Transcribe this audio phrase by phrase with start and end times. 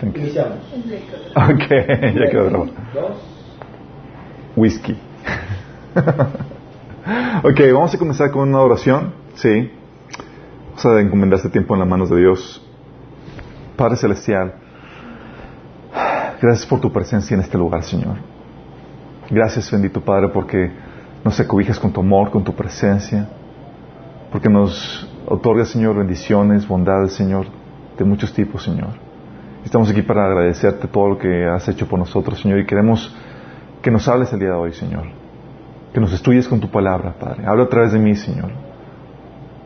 [0.00, 0.22] Thank you.
[0.22, 0.58] Iniciamos.
[1.36, 2.70] Ok, ya quedó grabado.
[4.54, 4.92] Whisky.
[7.42, 9.14] ok, vamos a comenzar con una oración.
[9.34, 9.70] Sí.
[10.68, 12.62] Vamos a encomendar este tiempo en las manos de Dios.
[13.76, 14.54] Padre Celestial,
[16.40, 18.16] gracias por tu presencia en este lugar, Señor.
[19.30, 20.70] Gracias, bendito Padre, porque
[21.24, 23.28] nos acobijas con tu amor, con tu presencia,
[24.32, 27.46] porque nos otorgas, Señor, bendiciones, bondades, Señor,
[27.98, 29.05] de muchos tipos, Señor.
[29.66, 33.12] Estamos aquí para agradecerte todo lo que has hecho por nosotros, Señor, y queremos
[33.82, 35.08] que nos hables el día de hoy, Señor.
[35.92, 37.44] Que nos estudies con tu palabra, Padre.
[37.44, 38.52] Habla a través de mí, Señor.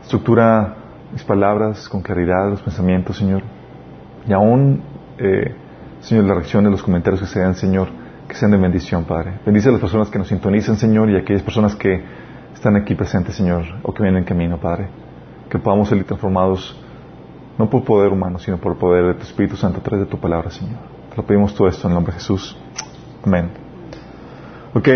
[0.01, 0.75] Estructura
[1.11, 3.43] mis palabras con claridad, los pensamientos, Señor.
[4.27, 4.81] Y aún,
[5.19, 5.53] eh,
[5.99, 7.89] Señor, las reacciones, los comentarios que se den, Señor,
[8.27, 9.33] que sean de bendición, Padre.
[9.45, 12.03] Bendice a las personas que nos sintonizan, Señor, y a aquellas personas que
[12.55, 14.87] están aquí presentes, Señor, o que vienen en camino, Padre.
[15.47, 16.75] Que podamos salir transformados,
[17.57, 20.11] no por poder humano, sino por el poder de tu Espíritu Santo a través de
[20.11, 20.77] tu palabra, Señor.
[21.09, 22.57] Te lo pedimos todo esto en el nombre de Jesús.
[23.23, 23.49] Amén.
[24.73, 24.87] Ok.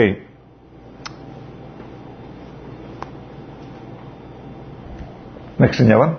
[5.57, 6.17] ¿Me extrañaban?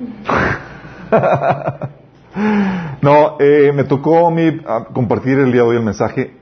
[3.02, 6.36] no, eh, me tocó a mí ah, compartir el día de hoy el mensaje.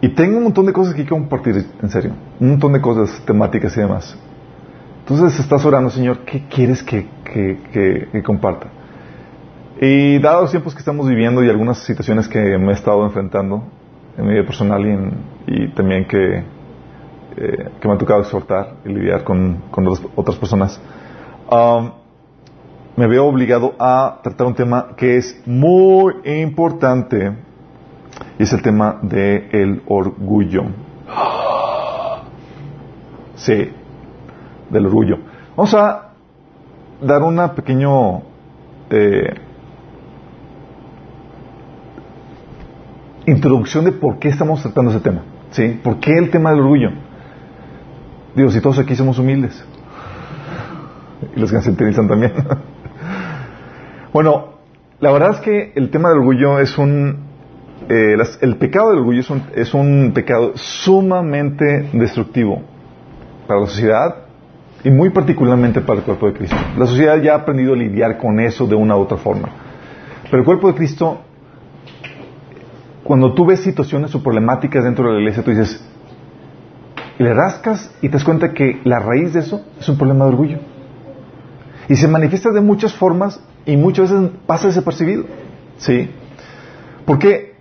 [0.00, 2.14] y tengo un montón de cosas que quiero compartir, en serio.
[2.38, 4.16] Un montón de cosas, temáticas y demás.
[5.00, 8.68] Entonces estás orando, Señor, ¿qué quieres que, que, que- que comparta?
[9.80, 13.64] Y dados los tiempos que estamos viviendo y algunas situaciones que me he estado enfrentando
[14.16, 15.12] en mi vida personal y, en-
[15.46, 16.38] y también que,
[17.36, 20.80] eh, que me ha tocado exhortar y lidiar con, con otras- otras personas,
[21.50, 21.90] um,
[22.96, 27.32] me veo obligado a tratar un tema que es muy importante
[28.38, 30.64] y es el tema del orgullo.
[33.36, 33.70] Sí,
[34.70, 35.18] del orgullo.
[35.56, 36.10] Vamos a
[37.00, 38.22] dar una pequeño
[38.90, 39.34] eh,
[43.26, 45.22] introducción de por qué estamos tratando ese tema.
[45.50, 45.80] ¿Sí?
[45.82, 46.90] ¿Por qué el tema del orgullo?
[48.34, 49.64] Digo, si todos aquí somos humildes.
[51.34, 52.32] Y los que se utilizan también.
[54.12, 54.54] bueno,
[55.00, 57.26] la verdad es que el tema del orgullo es un...
[57.88, 59.22] eh, el pecado del orgullo
[59.54, 62.62] es un pecado sumamente destructivo
[63.46, 64.16] para la sociedad
[64.84, 66.56] y muy particularmente para el cuerpo de Cristo.
[66.78, 69.48] La sociedad ya ha aprendido a lidiar con eso de una u otra forma.
[70.24, 71.20] Pero el cuerpo de Cristo
[73.10, 75.84] cuando tú ves situaciones o problemáticas dentro de la iglesia, tú dices,
[77.18, 80.30] le rascas y te das cuenta que la raíz de eso es un problema de
[80.30, 80.58] orgullo.
[81.88, 85.24] Y se manifiesta de muchas formas y muchas veces pasa desapercibido.
[85.78, 86.08] ¿Sí?
[87.04, 87.54] ¿Por qué?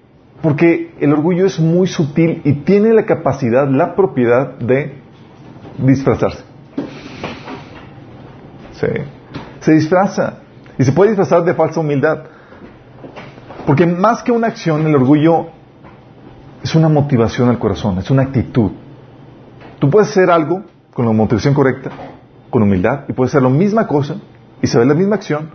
[0.44, 5.00] Porque el orgullo es muy sutil y tiene la capacidad, la propiedad de
[5.80, 6.44] disfrazarse.
[8.80, 8.88] ¿Sí?
[9.62, 10.36] Se disfraza.
[10.78, 12.24] Y se puede disfrazar de falsa humildad.
[13.66, 15.48] Porque más que una acción, el orgullo
[16.64, 18.72] es una motivación al corazón, es una actitud.
[19.80, 20.64] Tú puedes hacer algo
[20.94, 21.92] con la motivación correcta,
[22.50, 24.16] con humildad, y puedes hacer la misma cosa
[24.62, 25.52] y ve la misma acción,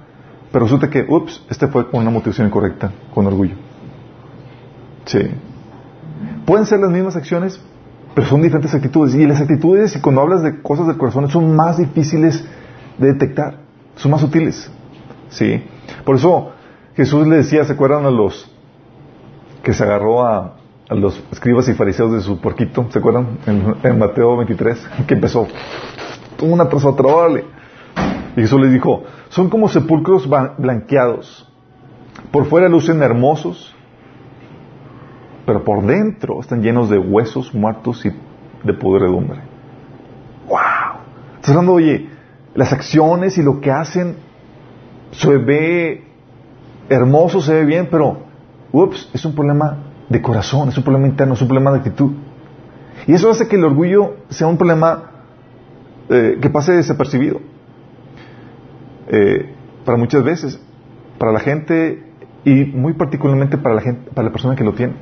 [0.50, 3.54] pero resulta que, ups, este fue con una motivación incorrecta, con orgullo.
[5.04, 5.30] Sí.
[6.46, 7.60] Pueden ser las mismas acciones,
[8.14, 9.14] pero son diferentes actitudes.
[9.14, 12.44] Y las actitudes, y cuando hablas de cosas del corazón, son más difíciles
[12.98, 13.58] de detectar,
[13.96, 14.70] son más sutiles.
[15.28, 15.62] Sí.
[16.04, 16.52] Por eso
[16.96, 18.50] Jesús le decía, ¿se acuerdan a los
[19.62, 20.54] que se agarró a,
[20.88, 22.86] a los escribas y fariseos de su porquito?
[22.90, 23.38] ¿Se acuerdan?
[23.46, 25.46] En, Mateo 23, que empezó
[26.40, 27.08] una tras otra.
[28.36, 30.28] Y Jesús les dijo, son como sepulcros
[30.58, 31.50] blanqueados.
[32.30, 33.74] Por fuera lucen hermosos,
[35.46, 38.10] pero por dentro están llenos de huesos muertos y
[38.64, 39.40] de podredumbre.
[40.48, 40.58] ¡Wow!
[41.36, 42.08] Estás hablando, oye,
[42.54, 44.16] las acciones y lo que hacen
[45.10, 46.04] se ve
[46.88, 48.18] hermoso, se ve bien, pero,
[48.72, 49.78] ups, es un problema
[50.08, 52.12] de corazón, es un problema interno, es un problema de actitud.
[53.06, 55.10] Y eso hace que el orgullo sea un problema
[56.08, 57.40] eh, que pase desapercibido.
[59.08, 59.50] Eh,
[59.84, 60.60] para muchas veces,
[61.18, 62.02] para la gente
[62.44, 64.94] y muy particularmente para la gente, para la persona que lo tiene.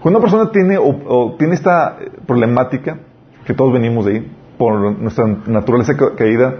[0.00, 1.96] Cuando una persona tiene o, tiene esta
[2.26, 2.98] problemática
[3.46, 4.32] que todos venimos de ahí
[4.62, 6.54] por nuestra naturaleza ca- caída,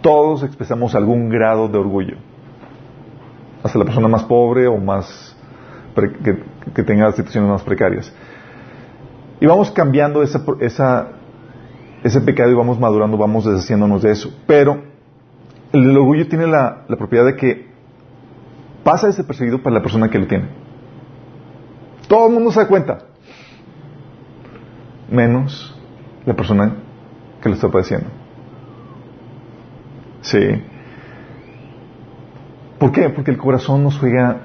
[0.00, 2.16] todos expresamos algún grado de orgullo.
[3.64, 5.36] Hasta la persona más pobre o más
[6.72, 8.14] que, tenga situaciones más precarias.
[9.40, 10.38] Y vamos cambiando ese
[12.20, 14.32] pecado y vamos madurando, vamos deshaciéndonos de eso.
[14.46, 14.80] Pero
[15.72, 17.66] el orgullo tiene la, la propiedad de que
[18.84, 20.44] pasa desapercibido para la persona que lo tiene.
[22.06, 22.98] Todo el mundo se da cuenta.
[25.10, 25.76] Menos
[26.24, 26.76] la persona
[27.42, 28.06] que lo está padeciendo.
[30.22, 30.38] Sí.
[32.78, 33.10] ¿Por qué?
[33.10, 34.42] Porque el corazón nos juega,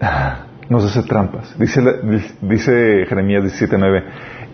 [0.68, 1.56] nos hace trampas.
[1.58, 1.82] Dice,
[2.40, 4.04] dice Jeremías 17:9,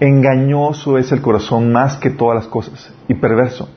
[0.00, 3.68] engañoso es el corazón más que todas las cosas y perverso.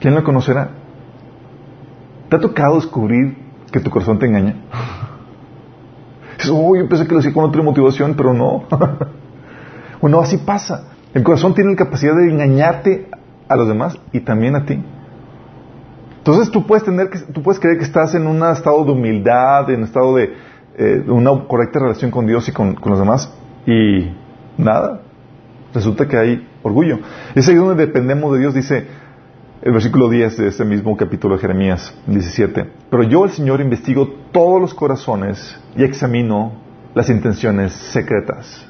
[0.00, 0.70] ¿Quién lo conocerá?
[2.28, 3.36] ¿Te ha tocado descubrir
[3.70, 4.56] que tu corazón te engaña?
[6.50, 8.64] oh, yo pensé que lo hacía con otra motivación, pero no.
[10.00, 10.88] bueno, así pasa.
[11.14, 13.08] El corazón tiene la capacidad de engañarte
[13.48, 14.82] a los demás y también a ti.
[16.18, 19.78] Entonces tú puedes tener tú puedes creer que estás en un estado de humildad, en
[19.78, 20.34] un estado de
[20.76, 23.32] eh, una correcta relación con Dios y con, los demás,
[23.66, 24.12] y
[24.58, 25.02] nada.
[25.72, 26.98] Resulta que hay orgullo.
[27.34, 28.86] Es ahí donde dependemos de Dios, dice
[29.62, 32.70] el versículo 10 de este mismo capítulo de Jeremías 17.
[32.90, 36.52] Pero yo, el Señor, investigo todos los corazones y examino
[36.94, 38.66] las intenciones secretas.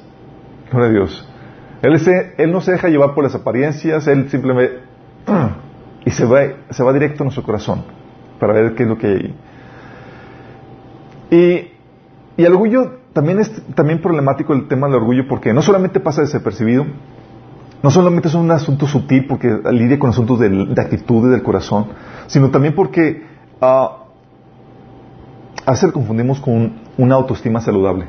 [0.71, 1.27] Gloria a Dios.
[1.81, 4.79] Él, él no se deja llevar por las apariencias, Él simplemente
[6.05, 7.83] y se va, se va directo a nuestro corazón
[8.39, 9.35] para ver qué es lo que hay ahí.
[11.29, 11.77] Y,
[12.43, 16.85] el orgullo también es también problemático el tema del orgullo porque no solamente pasa desapercibido,
[17.81, 21.41] no solamente es un asunto sutil porque lidia con asuntos de, de actitud y del
[21.41, 21.87] corazón,
[22.27, 23.25] sino también porque
[23.59, 23.65] uh,
[25.65, 28.07] a veces confundimos con una autoestima saludable.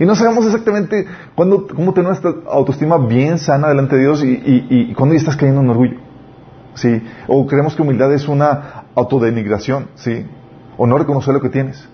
[0.00, 4.30] Y no sabemos exactamente cuándo, cómo tener esta autoestima bien sana delante de Dios y,
[4.30, 5.98] y, y cuándo ya estás cayendo en orgullo.
[6.74, 7.02] ¿Sí?
[7.26, 10.26] O creemos que humildad es una autodenigración, ¿sí?
[10.76, 11.88] O no reconocer lo que tienes.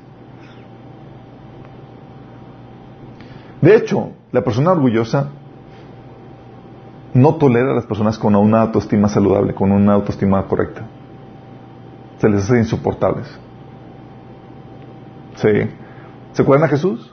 [3.61, 5.29] De hecho, la persona orgullosa
[7.15, 10.83] no tolera a las personas con una autoestima saludable, con una autoestima correcta.
[12.19, 13.29] Se les hace insoportables.
[15.37, 15.49] ¿Sí?
[16.33, 17.12] ¿Se acuerdan a Jesús?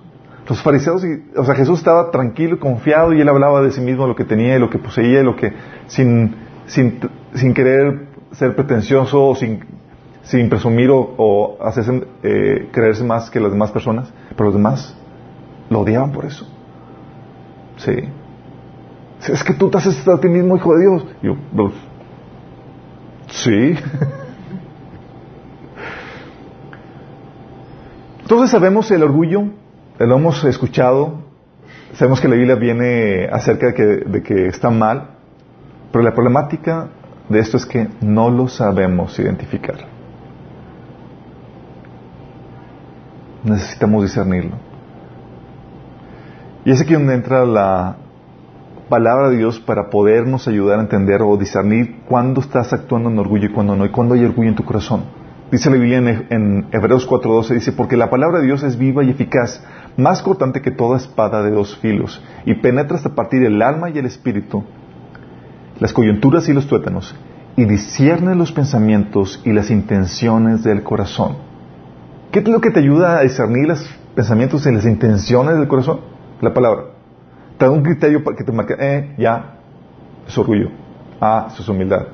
[0.50, 1.06] Los fariseos,
[1.38, 4.26] o sea, Jesús estaba tranquilo y confiado y él hablaba de sí mismo, lo que
[4.26, 5.54] tenía y lo que poseía y lo que,
[5.86, 6.36] sin,
[6.66, 7.00] sin,
[7.36, 9.64] sin querer ser pretencioso o sin,
[10.24, 14.98] sin presumir o, hacerse, eh, creerse más que las demás personas, pero los demás
[15.70, 16.48] lo odiaban por eso.
[17.78, 17.94] Sí.
[19.32, 21.06] Es que tú te haces a ti mismo hijo de Dios.
[21.22, 21.74] yo, pues,
[23.28, 23.76] sí.
[28.24, 29.59] Entonces sabemos el orgullo
[30.00, 31.20] lo hemos escuchado,
[31.94, 35.10] sabemos que la Biblia viene acerca de que, de que está mal,
[35.92, 36.88] pero la problemática
[37.28, 39.76] de esto es que no lo sabemos identificar.
[43.44, 44.56] Necesitamos discernirlo.
[46.66, 47.96] Y es aquí donde entra la
[48.90, 53.46] palabra de Dios para podernos ayudar a entender o discernir cuándo estás actuando en orgullo
[53.46, 55.04] y cuándo no, y cuándo hay orgullo en tu corazón.
[55.52, 59.04] Dice la Biblia en, en Hebreos 4:12, dice, porque la palabra de Dios es viva
[59.04, 59.64] y eficaz,
[59.98, 63.98] más cortante que toda espada de dos filos, y penetra hasta partir el alma y
[63.98, 64.64] el espíritu,
[65.80, 67.16] las coyunturas y los tuétanos,
[67.56, 71.38] y discierne los pensamientos y las intenciones del corazón.
[72.32, 76.02] ¿Qué es lo que te ayuda a discernir los pensamientos y las intenciones del corazón?
[76.42, 76.84] La palabra.
[77.58, 79.58] Te da un criterio para que te marque, eh, ya,
[80.28, 80.70] es orgullo.
[81.20, 82.08] Ah, eso es humildad.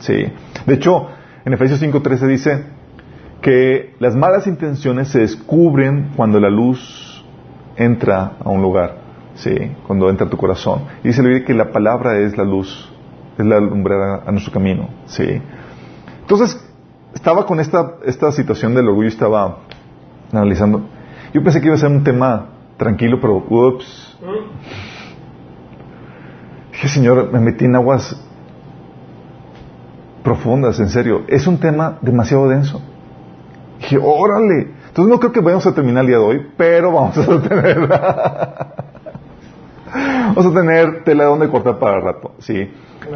[0.00, 0.32] Sí.
[0.66, 1.08] De hecho,
[1.44, 2.64] en Efesios 5.13 dice
[3.40, 7.24] que las malas intenciones se descubren cuando la luz
[7.76, 8.96] entra a un lugar,
[9.34, 9.54] ¿sí?
[9.86, 10.82] Cuando entra tu corazón.
[11.04, 12.90] Y dice que la palabra es la luz,
[13.38, 15.40] es la lumbrera a nuestro camino, ¿sí?
[16.20, 16.62] Entonces,
[17.14, 19.58] estaba con esta, esta situación del orgullo, estaba
[20.32, 20.82] analizando.
[21.32, 24.18] Yo pensé que iba a ser un tema tranquilo, pero ups.
[26.72, 28.24] Dije, Señor, me metí en aguas
[30.22, 31.22] profundas, en serio.
[31.28, 32.82] Es un tema demasiado denso.
[33.78, 34.72] Dije, órale.
[34.88, 37.88] Entonces no creo que vayamos a terminar el día de hoy, pero vamos a tener
[40.34, 42.70] vamos a tener tela de donde cortar para el rato, sí.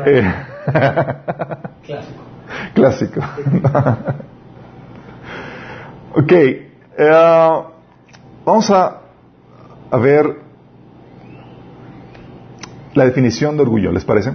[0.07, 0.35] Eh,
[1.85, 2.23] Clásico.
[2.75, 3.21] Clásico.
[6.15, 7.63] ok, eh,
[8.45, 9.01] vamos a,
[9.91, 10.43] a ver
[12.95, 14.33] la definición de orgullo, ¿les parece?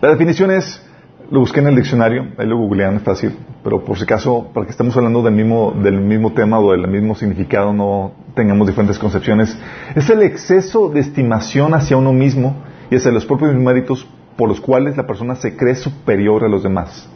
[0.00, 0.84] La definición es
[1.30, 4.66] lo busqué en el diccionario, ahí lo googlean, es fácil, pero por si acaso, para
[4.66, 8.98] que estemos hablando del mismo, del mismo tema o del mismo significado, no tengamos diferentes
[8.98, 9.58] concepciones,
[9.94, 12.56] es el exceso de estimación hacia uno mismo
[12.90, 14.06] y hacia los propios méritos
[14.36, 17.08] por los cuales la persona se cree superior a los demás.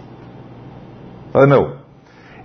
[1.34, 1.74] de nuevo,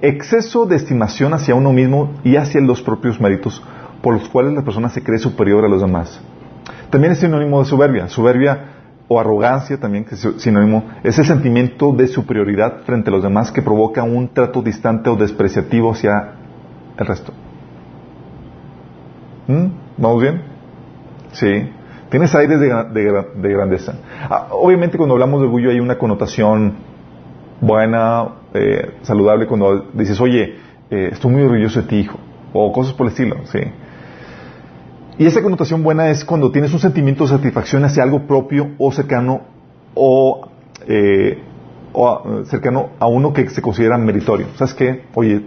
[0.01, 3.63] exceso de estimación hacia uno mismo y hacia los propios méritos
[4.01, 6.19] por los cuales la persona se cree superior a los demás.
[6.89, 8.09] También es sinónimo de soberbia.
[8.09, 8.72] Soberbia
[9.07, 13.51] o arrogancia también, que es sinónimo, es el sentimiento de superioridad frente a los demás
[13.51, 16.33] que provoca un trato distante o despreciativo hacia
[16.97, 17.33] el resto.
[19.47, 19.65] ¿Mm?
[19.97, 20.41] ¿Vamos bien?
[21.33, 21.69] Sí.
[22.09, 22.67] Tienes aires de,
[23.49, 23.95] grandeza.
[24.29, 26.75] Ah, obviamente cuando hablamos de orgullo hay una connotación
[27.59, 30.55] buena, eh, saludable, cuando dices, oye,
[30.91, 32.19] eh, estoy muy orgulloso de ti, hijo,
[32.53, 33.59] o cosas por el estilo, ¿sí?
[35.17, 38.91] Y esa connotación buena es cuando tienes un sentimiento de satisfacción hacia algo propio o
[38.91, 39.41] cercano
[39.93, 40.47] o,
[40.87, 41.39] eh,
[41.91, 44.47] o cercano a uno que se considera meritorio.
[44.55, 45.03] ¿Sabes qué?
[45.13, 45.45] Oye,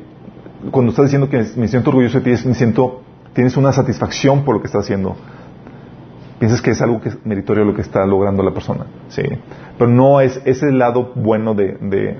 [0.71, 4.55] cuando estás diciendo que me siento orgulloso de ti, me siento, tienes una satisfacción por
[4.55, 5.17] lo que estás haciendo.
[6.39, 8.87] Piensas que es algo que es meritorio lo que está logrando la persona.
[9.09, 9.23] Sí.
[9.79, 11.77] Pero no es, ese lado bueno de,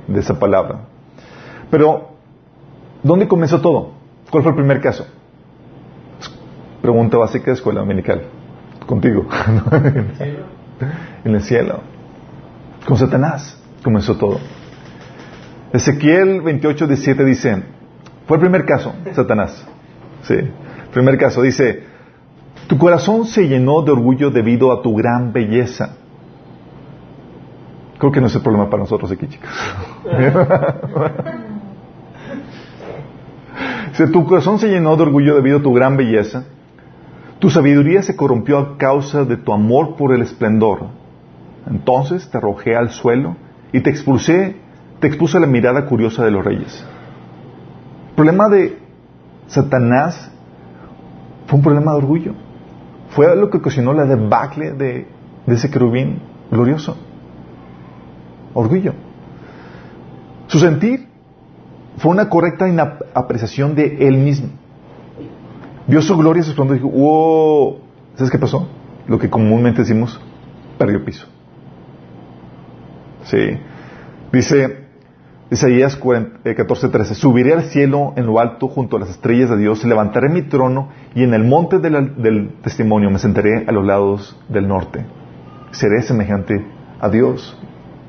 [0.07, 0.81] de esa palabra.
[1.71, 2.09] Pero,
[3.03, 3.91] ¿dónde comenzó todo?
[4.31, 5.07] ¿Cuál fue el primer caso?
[6.87, 8.23] Pregunta básica de escuela dominical.
[8.87, 9.27] Contigo.
[11.25, 11.81] en el cielo.
[12.87, 14.39] Con Satanás comenzó todo.
[15.73, 17.61] Ezequiel 28, 17 dice,
[18.29, 19.67] fue el primer caso, Satanás.
[20.23, 20.37] Sí.
[20.93, 21.83] Primer caso, dice,
[22.69, 25.97] tu corazón se llenó de orgullo debido a tu gran belleza.
[27.99, 29.51] Creo que no es el problema para nosotros aquí, chicos.
[33.95, 36.45] si tu corazón se llenó de orgullo debido a tu gran belleza,
[37.39, 40.87] tu sabiduría se corrompió a causa de tu amor por el esplendor.
[41.67, 43.37] Entonces te arrojé al suelo
[43.73, 44.57] y te expulsé,
[45.01, 46.85] te expuse a la mirada curiosa de los reyes.
[48.09, 48.79] El problema de
[49.49, 50.31] Satanás
[51.47, 52.35] fue un problema de orgullo.
[53.11, 55.07] Fue lo que ocasionó la debacle de,
[55.47, 56.97] ese querubín glorioso.
[58.55, 58.95] Orgullo.
[60.47, 61.09] Su sentir
[61.99, 62.67] fue una correcta
[63.15, 64.49] apreciación de él mismo.
[65.87, 67.79] Vio su gloria, su esplendor y dijo, wow,
[68.17, 68.69] ¿sabes qué pasó?
[69.07, 70.21] Lo que comúnmente decimos,
[70.79, 71.27] perdió piso.
[73.25, 73.59] Sí.
[74.33, 74.87] Dice
[75.51, 79.85] Isaías 14:13, eh, subiré al cielo en lo alto junto a las estrellas de Dios,
[79.85, 84.67] levantaré mi trono y en el monte del testimonio me sentaré a los lados del
[84.67, 85.05] norte.
[85.71, 86.67] Seré semejante
[87.01, 87.57] a Dios,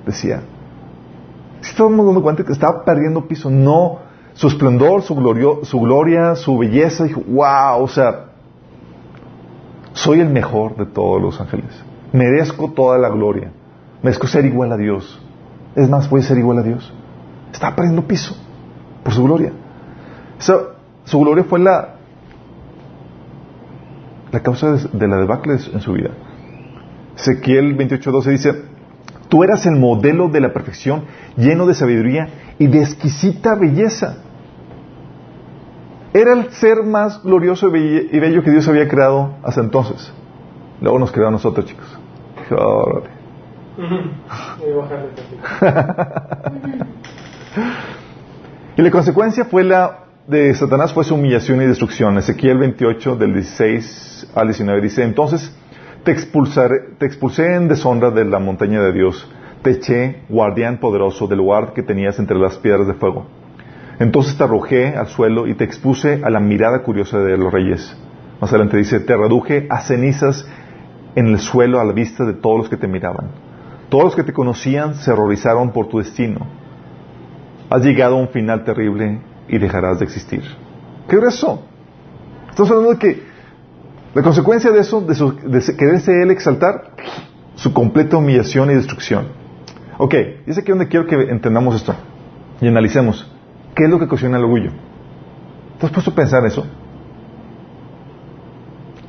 [0.06, 0.42] decía.
[1.62, 4.07] Si estamos dando cuenta que estaba perdiendo piso, no
[4.38, 5.16] su esplendor, su,
[5.64, 8.26] su gloria, su belleza, dijo, wow, o sea,
[9.94, 11.72] soy el mejor de todos los ángeles.
[12.14, 13.52] Merezco toda la gloria.
[14.04, 15.20] Merezco ser igual a Dios.
[15.76, 16.94] Es más, voy a ser igual a Dios.
[17.52, 18.38] Está perdiendo piso
[19.04, 19.54] por su gloria.
[20.38, 21.96] su gloria fue la,
[24.32, 26.12] la causa de, la debacle en su vida.
[27.18, 28.54] Ezequiel 28.12 dice,
[29.30, 31.06] tú eras el modelo de la perfección,
[31.38, 32.28] lleno de sabiduría
[32.60, 34.27] y de exquisita belleza.
[36.14, 40.14] Era el ser más glorioso y bello que Dios había creado hasta entonces.
[40.82, 42.00] Luego nos creó a nosotros, chicos.
[48.78, 52.18] y la consecuencia fue la de Satanás fue su humillación y destrucción.
[52.18, 55.56] Ezequiel 28 del 16 al 19 dice, entonces
[56.04, 59.30] te, expulsaré, te expulsé en deshonra de la montaña de Dios,
[59.62, 63.26] te eché guardián poderoso del lugar que tenías entre las piedras de fuego.
[64.00, 67.96] Entonces te arrojé al suelo y te expuse a la mirada curiosa de los reyes.
[68.40, 70.48] Más adelante dice, te reduje a cenizas
[71.16, 73.32] en el suelo a la vista de todos los que te miraban.
[73.90, 76.46] Todos los que te conocían se horrorizaron por tu destino.
[77.70, 80.44] Has llegado a un final terrible y dejarás de existir.
[81.10, 81.64] ¿Qué es eso?
[82.50, 83.24] Estamos hablando de que
[84.14, 86.92] la consecuencia de eso, de, su, de él exaltar,
[87.56, 89.28] su completa humillación y destrucción.
[89.98, 90.14] Ok,
[90.46, 91.96] es aquí donde quiero que entendamos esto
[92.62, 93.32] y analicemos.
[93.78, 94.72] ¿Qué es lo que ocasiona el orgullo?
[95.80, 96.66] ¿Te has puesto a pensar eso?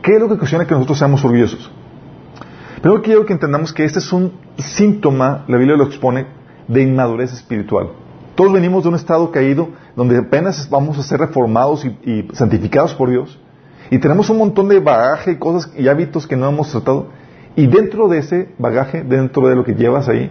[0.03, 1.71] ¿Qué es lo que ocasiona que nosotros seamos orgullosos?
[2.83, 6.27] Pero quiero que entendamos que este es un síntoma, la Biblia lo expone,
[6.69, 7.93] de inmadurez espiritual.
[8.35, 13.09] Todos venimos de un estado caído donde apenas vamos a ser reformados y, santificados por
[13.09, 13.41] Dios.
[13.91, 17.07] Y tenemos un montón de bagaje y cosas y hábitos que no hemos tratado.
[17.57, 20.31] Y dentro de ese bagaje, dentro de lo que llevas ahí,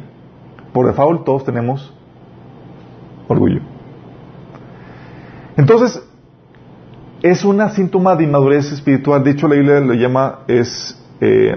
[0.74, 1.92] por default todos tenemos
[3.28, 3.77] orgullo.
[5.58, 6.02] Entonces,
[7.22, 9.24] es una síntoma de inmadurez espiritual.
[9.24, 11.56] De hecho, la Biblia lo llama, es eh,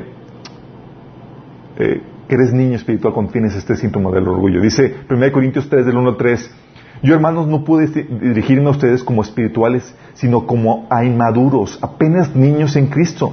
[1.78, 4.60] eh, eres niño espiritual cuando tienes este síntoma del orgullo.
[4.60, 6.50] Dice 1 Corintios 3, del 1 al 3,
[7.02, 12.76] yo hermanos no pude dirigirme a ustedes como espirituales, sino como a inmaduros, apenas niños
[12.76, 13.32] en Cristo.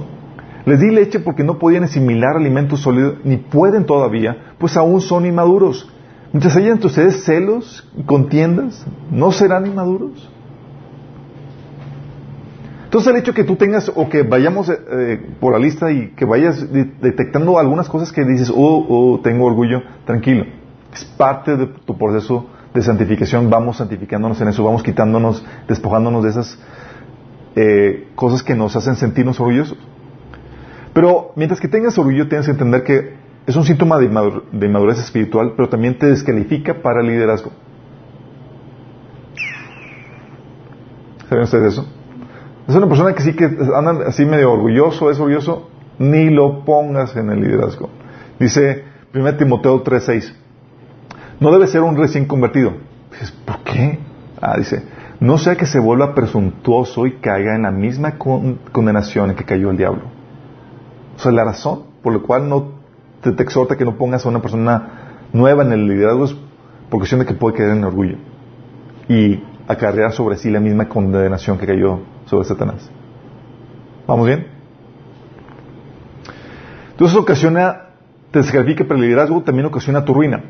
[0.66, 5.26] Les di leche porque no podían asimilar alimentos sólidos, ni pueden todavía, pues aún son
[5.26, 5.88] inmaduros.
[6.32, 10.28] Mientras hayan entre ustedes celos y contiendas, ¿no serán inmaduros?
[12.88, 16.12] Entonces el hecho que tú tengas o que vayamos eh, eh, por la lista y
[16.12, 20.46] que vayas detectando algunas cosas que dices, oh, oh, tengo orgullo, tranquilo.
[20.94, 26.30] Es parte de tu proceso de santificación, vamos santificándonos en eso, vamos quitándonos, despojándonos de
[26.30, 26.58] esas
[27.56, 29.76] eh, cosas que nos hacen sentirnos orgullosos.
[30.94, 35.52] Pero mientras que tengas orgullo, tienes que entender que es un síntoma de, inmadurez espiritual,
[35.58, 37.52] pero también te descalifica para el liderazgo.
[41.28, 41.97] ¿Saben ustedes eso?
[42.68, 47.16] Es una persona que sí que anda así medio orgulloso, es orgulloso, ni lo pongas
[47.16, 47.88] en el liderazgo.
[48.38, 48.84] Dice
[49.14, 50.34] 1 Timoteo 3:6.
[51.40, 52.74] No debe ser un recién convertido.
[53.10, 53.98] Dices, ¿por qué?
[54.40, 54.84] Ah, dice,
[55.18, 59.70] no sea que se vuelva presuntuoso y caiga en la misma condenación en que cayó
[59.70, 60.02] el diablo.
[61.16, 62.72] O sea, la razón por la cual no
[63.22, 66.36] te, exhorta que no pongas a una persona nueva en el liderazgo es
[66.90, 68.16] por cuestión de que puede caer en orgullo
[69.08, 72.90] y acarrear sobre sí la misma condenación que cayó sobre Satanás.
[74.06, 74.46] ¿Vamos bien?
[76.92, 77.90] Entonces ocasiona,
[78.30, 80.42] te descalifica para el liderazgo, también ocasiona tu ruina.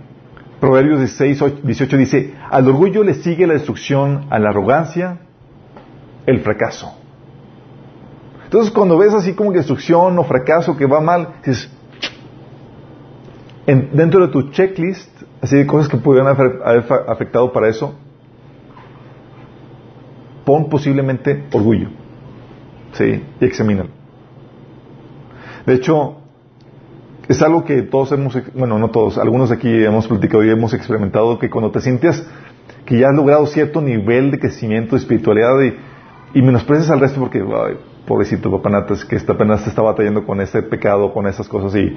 [0.60, 5.18] Proverbios 16, 18 dice, al orgullo le sigue la destrucción, a la arrogancia,
[6.24, 6.96] el fracaso.
[8.44, 11.70] Entonces cuando ves así como que destrucción o fracaso que va mal, dices,
[13.66, 15.10] dentro de tu checklist,
[15.42, 16.62] así de cosas que pudieran haber,
[17.08, 17.94] afectado para eso,
[20.48, 21.90] pon posiblemente orgullo.
[22.92, 23.90] Sí, y examínalo.
[25.66, 26.16] De hecho,
[27.28, 31.38] es algo que todos hemos, bueno, no todos, algunos aquí hemos platicado y hemos experimentado
[31.38, 32.26] que cuando te sientes
[32.86, 37.20] que ya has logrado cierto nivel de crecimiento, de espiritualidad y, y menosprecias al resto
[37.20, 37.76] porque, ay,
[38.06, 41.94] pobrecito papanatas, que está, apenas te está batallando con ese pecado, con esas cosas y,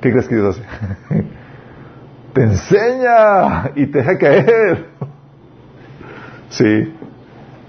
[0.00, 0.64] ¿qué crees que Dios hace?
[2.32, 4.86] te enseña y te deja caer.
[6.48, 6.94] sí.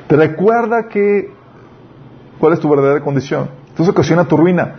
[0.07, 1.31] Te recuerda que,
[2.39, 3.49] cuál es tu verdadera condición.
[3.69, 4.75] Entonces ocasiona tu ruina.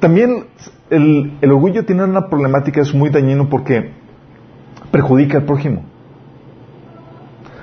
[0.00, 0.46] También
[0.90, 3.92] el, orgullo tiene una problemática, es muy dañino porque
[4.90, 5.84] perjudica al prójimo.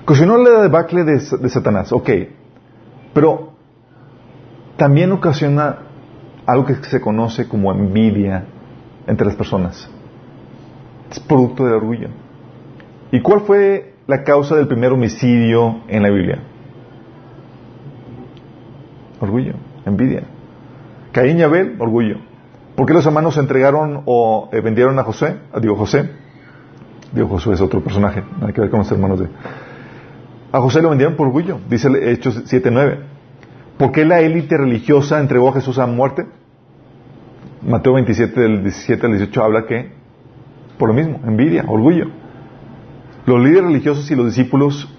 [0.03, 2.09] Ocasionó la debacle de, de Satanás, ok,
[3.13, 3.53] pero
[4.75, 5.77] también ocasiona
[6.45, 8.45] algo que se conoce como envidia
[9.07, 9.89] entre las personas.
[11.09, 12.09] Es producto del orgullo.
[13.11, 16.39] ¿Y cuál fue la causa del primer homicidio en la Biblia?
[19.23, 19.53] Orgullo,
[19.85, 20.23] envidia.
[21.13, 22.17] Caín y Abel, orgullo.
[22.75, 25.37] ¿Por qué los hermanos se entregaron o eh, vendieron a José?
[25.53, 26.09] A Dios José.
[27.13, 29.29] Dios Josué es otro personaje, hay que ver con los hermanos de...
[30.51, 32.97] A José lo vendieron por orgullo, dice Hechos 7.9.
[33.77, 36.25] ¿Por qué la élite religiosa entregó a Jesús a muerte?
[37.61, 39.93] Mateo 27, del 17 al 18 habla que,
[40.77, 42.07] por lo mismo, envidia, orgullo.
[43.25, 44.93] Los líderes religiosos y los discípulos,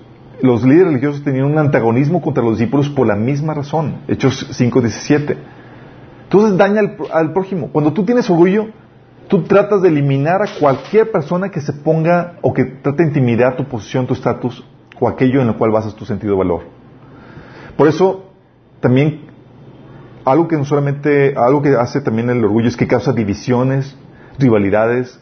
[0.45, 4.03] los líderes religiosos tenían un antagonismo contra los discípulos por la misma razón.
[4.07, 5.39] Hechos 5, 17.
[6.25, 7.71] Entonces daña al, prójimo.
[7.73, 8.67] Cuando tú tienes orgullo,
[9.27, 13.57] tú tratas de eliminar a cualquier persona que se ponga o que trate de intimidar
[13.57, 14.63] tu posición, tu estatus
[15.01, 16.65] o aquello en lo cual basas tu sentido de valor.
[17.79, 18.27] Por eso,
[18.81, 19.23] también,
[20.27, 23.97] algo que no solamente, algo que hace también el orgullo es que causa divisiones,
[24.39, 25.19] rivalidades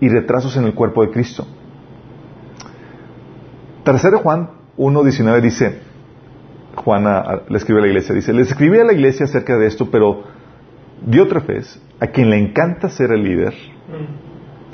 [0.00, 1.46] y retrasos en el cuerpo de Cristo.
[3.82, 5.78] Tercero Juan 1.19 dice,
[6.76, 9.90] Juana le escribe a la iglesia, dice, le escribí a la iglesia acerca de esto,
[9.90, 10.24] pero
[11.04, 13.54] Diótrefes, a quien le encanta ser el líder,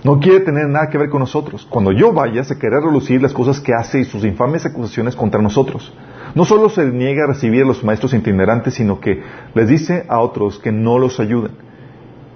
[0.04, 1.66] no quiere tener nada que ver con nosotros.
[1.68, 5.40] Cuando yo vaya, se querrá relucir las cosas que hace y sus infames acusaciones contra
[5.40, 5.92] nosotros.
[6.34, 9.22] No solo se niega a recibir a los maestros itinerantes, sino que
[9.54, 11.52] les dice a otros que no los ayuden.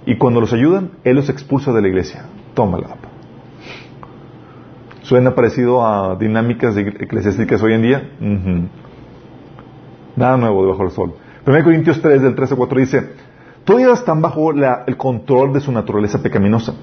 [0.05, 2.25] Y cuando los ayudan, Él los expulsa de la iglesia.
[2.53, 2.95] Tómala.
[5.07, 8.09] ¿Suena parecido a dinámicas eclesiásticas hoy en día?
[10.17, 11.13] Nada nuevo debajo del sol.
[11.45, 13.09] 1 Corintios 3, del 13 al 4 dice,
[13.63, 16.73] Todos están bajo el control de su naturaleza pecaminosa.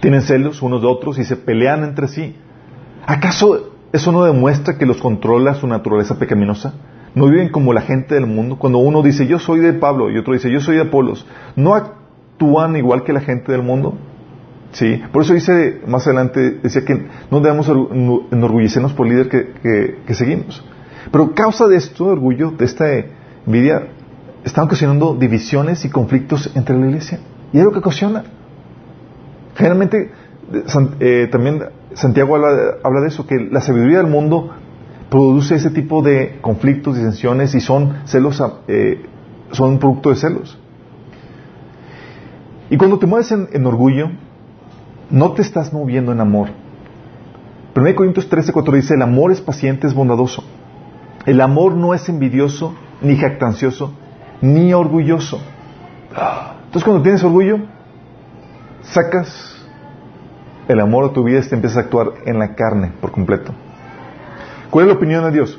[0.00, 2.36] Tienen celos unos de otros y se pelean entre sí.
[3.04, 6.74] ¿Acaso eso no demuestra que los controla su naturaleza pecaminosa?
[7.16, 8.56] ¿No viven como la gente del mundo?
[8.56, 11.74] Cuando uno dice yo soy de Pablo y otro dice yo soy de Apolos, ¿no
[11.74, 13.98] actúan igual que la gente del mundo?
[14.72, 19.28] Sí, por eso dice más adelante, decía que no debemos enorgullecernos por el líder
[20.06, 20.64] que, seguimos.
[21.10, 22.86] Pero causa de esto, orgullo, de esta
[23.46, 23.88] envidia,
[24.44, 27.18] están ocasionando divisiones y conflictos entre la iglesia.
[27.52, 28.24] Y es lo que ocasiona.
[29.56, 30.10] Generalmente,
[31.00, 31.62] eh, también
[31.94, 34.50] Santiago habla, de eso, que la sabiduría del mundo
[35.10, 39.02] produce ese tipo de conflictos, disensiones y son celos, eh,
[39.52, 40.58] son producto de celos.
[42.70, 44.10] Y cuando te mueves en, orgullo,
[45.10, 46.48] no te estás moviendo en amor.
[47.74, 50.42] 1 Corintios 13, 4 dice, el amor es paciente, es bondadoso.
[51.26, 53.92] El amor no es envidioso, ni jactancioso,
[54.40, 55.40] ni orgulloso.
[56.10, 57.58] Entonces cuando tienes orgullo,
[58.82, 59.56] sacas
[60.68, 63.52] el amor de tu vida y te empiezas a actuar en la carne por completo.
[64.70, 65.58] ¿Cuál es la opinión de Dios?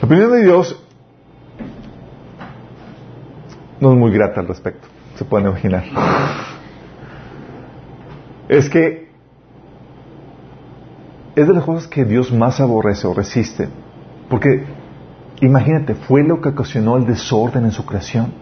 [0.00, 0.84] La opinión de Dios
[3.80, 4.86] no es muy grata al respecto,
[5.18, 5.82] se pueden imaginar.
[8.48, 9.08] Es que
[11.34, 13.68] es de las cosas que Dios más aborrece o resiste,
[14.30, 14.64] porque
[15.40, 18.32] imagínate, fue lo que ocasionó el desorden en su creación.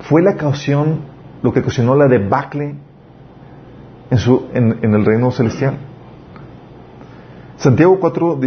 [0.00, 1.00] Fue la ocasión,
[1.42, 2.76] lo que ocasionó la debacle
[4.10, 5.78] en, su, en, en el reino celestial.
[7.58, 8.38] Santiago 4,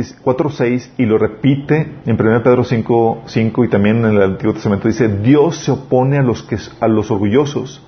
[0.51, 4.87] 6 y lo repite en 1 Pedro 5, 5 y también en el Antiguo Testamento
[4.87, 7.83] dice, Dios se opone a los, que, a los orgullosos,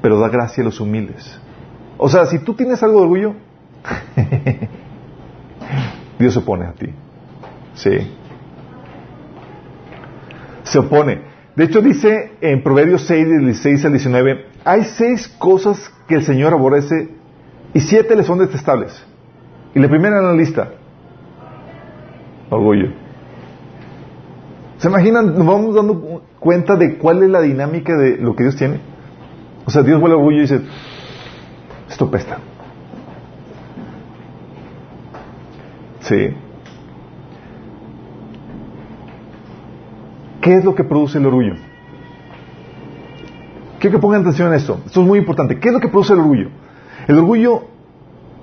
[0.00, 1.38] pero da gracia a los humildes.
[1.98, 3.34] O sea, si tú tienes algo de orgullo,
[6.18, 6.86] Dios se opone a ti.
[7.74, 7.90] Sí.
[10.62, 11.34] Se opone.
[11.54, 16.54] De hecho dice en Proverbios 6, 16 al 19, hay seis cosas que el Señor
[16.54, 17.10] aborrece
[17.74, 19.04] y siete le son detestables.
[19.74, 20.68] Y la primera en la lista,
[22.48, 22.90] orgullo.
[24.78, 25.34] ¿Se imaginan?
[25.34, 28.80] Nos vamos dando cuenta de cuál es la dinámica de lo que Dios tiene.
[29.66, 30.60] O sea, Dios vuelve orgullo y dice,
[31.88, 32.38] esto pesta.
[36.00, 36.36] Sí.
[40.42, 41.54] ¿Qué es lo que produce el orgullo?
[43.80, 44.80] Quiero que pongan atención a esto.
[44.84, 45.58] Esto es muy importante.
[45.58, 46.48] ¿Qué es lo que produce el orgullo?
[47.08, 47.73] El orgullo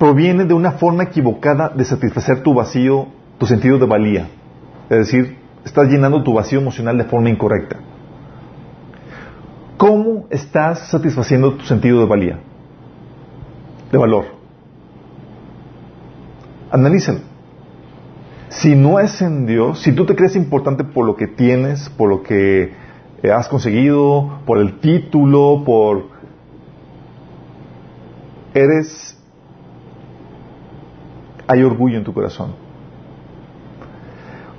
[0.02, 3.06] proviene de una forma equivocada de satisfacer tu vacío,
[3.38, 4.30] tu sentido de valía.
[4.90, 7.78] Es decir, estás llenando tu vacío emocional de forma incorrecta.
[9.78, 12.40] ¿Cómo estás satisfaciendo tu sentido de valía?
[13.92, 14.26] De valor.
[16.72, 17.20] Analízalo.
[18.50, 22.10] Si no es en Dios, si tú te crees importante por lo que tienes, por
[22.10, 22.74] lo que
[23.32, 26.06] has conseguido, por el título, por...
[28.56, 29.21] Eres
[31.52, 32.54] hay orgullo en tu corazón.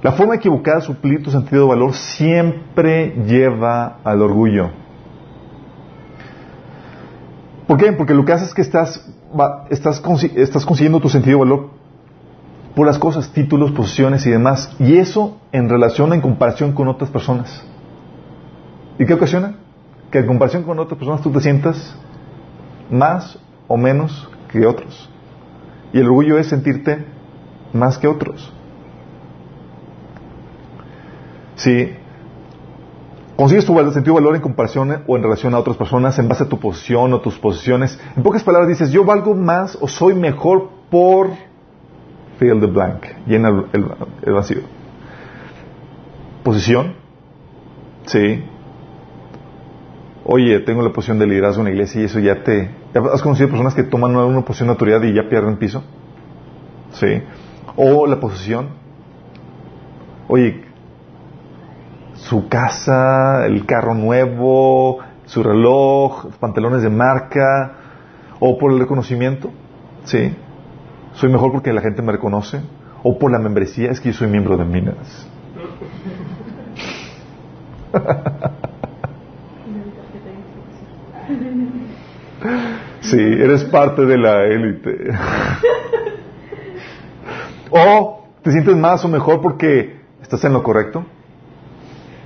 [0.02, 4.70] La forma equivocada de suplir tu sentido de valor siempre lleva al orgullo.
[7.66, 7.92] ¿Por qué?
[7.92, 9.08] Porque lo que hace es que estás,
[9.70, 10.02] estás,
[10.36, 11.70] estás consiguiendo tu sentido de valor
[12.74, 14.74] por las cosas, títulos, posiciones y demás.
[14.78, 17.64] Y eso en relación, en comparación con otras personas.
[18.98, 19.54] ¿Y qué ocasiona?
[20.10, 21.96] Que en comparación con otras personas tú te sientas
[22.90, 25.08] más o menos que otros.
[25.92, 27.04] Y el orgullo es sentirte
[27.72, 28.52] más que otros.
[31.56, 31.92] Si
[33.36, 36.44] consigues tu sentido de valor en comparación o en relación a otras personas en base
[36.44, 40.14] a tu posición o tus posiciones, en pocas palabras dices, yo valgo más o soy
[40.14, 41.30] mejor por
[42.38, 43.86] fill the blank, llena el,
[44.22, 44.60] el vacío.
[46.42, 46.94] Posición,
[48.06, 48.44] sí.
[50.24, 53.48] Oye, tengo la posición de liderazgo en la iglesia y eso ya te, ¿Has conocido
[53.48, 55.82] personas que toman una posición de autoridad y ya pierden piso?
[56.92, 57.22] Sí.
[57.76, 58.68] O la posición.
[60.28, 60.64] Oye,
[62.14, 67.76] su casa, el carro nuevo, su reloj, pantalones de marca,
[68.40, 69.50] o por el reconocimiento.
[70.04, 70.34] Sí.
[71.14, 72.60] Soy mejor porque la gente me reconoce.
[73.02, 75.28] O por la membresía, es que yo soy miembro de Minas.
[83.00, 84.90] Sí, eres parte de la élite.
[87.70, 91.04] o te sientes más o mejor porque estás en lo correcto.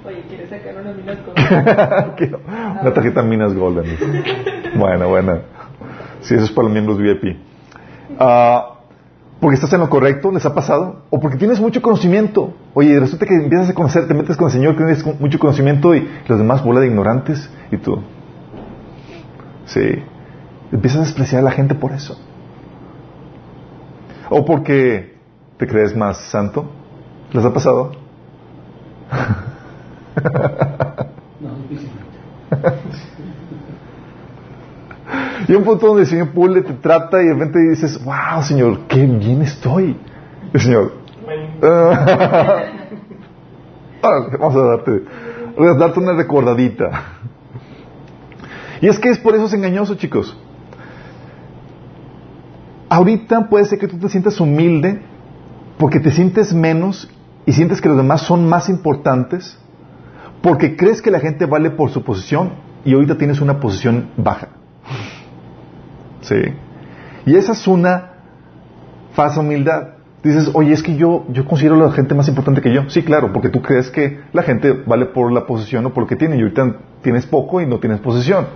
[0.04, 2.36] Oye, ¿quieres sacar una Minas Golden?
[2.80, 3.86] una tarjeta Minas Golden.
[4.76, 5.38] bueno, bueno.
[6.20, 7.36] Sí, eso es para los miembros VIP.
[8.18, 8.72] Ah,
[9.40, 12.54] porque estás en lo correcto, les ha pasado, o porque tienes mucho conocimiento.
[12.74, 15.94] Oye, resulta que empiezas a conocer, te metes con el Señor, que tienes mucho conocimiento
[15.94, 18.02] y los demás bola de ignorantes y tú.
[19.66, 20.02] Sí.
[20.72, 22.18] Empiezas a despreciar a la gente por eso.
[24.30, 25.16] O porque
[25.58, 26.70] te crees más santo.
[27.32, 27.92] ¿Les ha pasado?
[31.40, 31.50] No,
[35.48, 38.80] y un punto donde el Señor Pule te trata y de repente dices, wow, Señor,
[38.88, 39.96] qué bien estoy.
[40.52, 40.92] El Señor,
[44.02, 45.04] vamos a darte,
[45.58, 46.90] a darte una recordadita.
[48.80, 50.36] Y es que es por eso es engañoso, chicos.
[52.88, 55.02] Ahorita puede ser que tú te sientas humilde
[55.78, 57.10] porque te sientes menos
[57.44, 59.58] y sientes que los demás son más importantes
[60.42, 62.52] porque crees que la gente vale por su posición
[62.84, 64.48] y ahorita tienes una posición baja.
[66.20, 66.36] ¿Sí?
[67.24, 68.12] Y esa es una
[69.14, 69.88] falsa humildad.
[70.22, 72.88] Dices, oye, es que yo, yo considero a la gente más importante que yo.
[72.88, 76.08] Sí, claro, porque tú crees que la gente vale por la posición o por lo
[76.08, 78.46] que tiene y ahorita tienes poco y no tienes posición.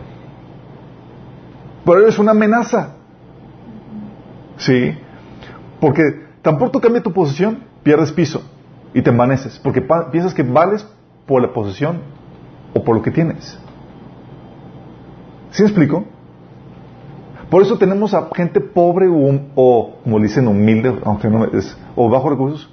[1.85, 2.95] Pero eres una amenaza.
[4.59, 4.95] ¿Sí?
[5.81, 6.03] Porque
[6.43, 8.43] tan pronto cambia tu posición, pierdes piso
[8.93, 9.59] y te envaneces.
[9.59, 10.87] Porque piensas que vales
[11.27, 12.01] por la posesión
[12.75, 13.59] o por lo que tienes.
[15.51, 16.05] ¿Sí me explico?
[17.51, 22.31] Por eso tenemos a gente pobre o, como dicen, humilde, aunque no es, o bajo
[22.31, 22.71] recursos,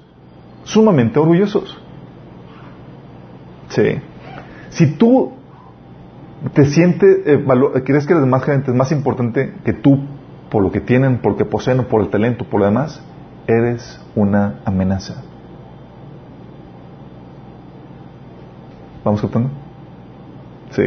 [0.63, 1.81] sumamente orgullosos.
[3.69, 3.99] Sí.
[4.69, 5.33] Si tú
[6.53, 7.43] te sientes, eh,
[7.83, 9.99] crees que la demás gente es más importante que tú
[10.49, 13.01] por lo que tienen, por lo que poseen, por el talento, por lo demás,
[13.47, 15.23] eres una amenaza.
[19.03, 19.49] ¿Vamos captando?
[20.71, 20.83] Sí.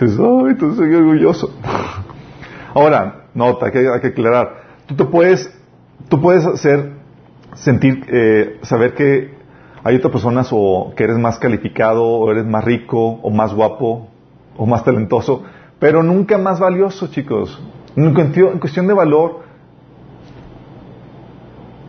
[0.00, 1.54] Dices, ay, entonces soy orgulloso.
[2.74, 4.64] Ahora, nota, hay que, hay que aclarar.
[4.86, 5.50] Tú te puedes,
[6.08, 6.92] tú puedes hacer,
[7.54, 9.34] sentir, eh, saber que
[9.84, 14.08] hay otras personas o que eres más calificado, o eres más rico, o más guapo,
[14.56, 15.42] o más talentoso,
[15.78, 17.62] pero nunca más valioso, chicos.
[17.94, 18.14] En
[18.58, 19.42] cuestión de valor,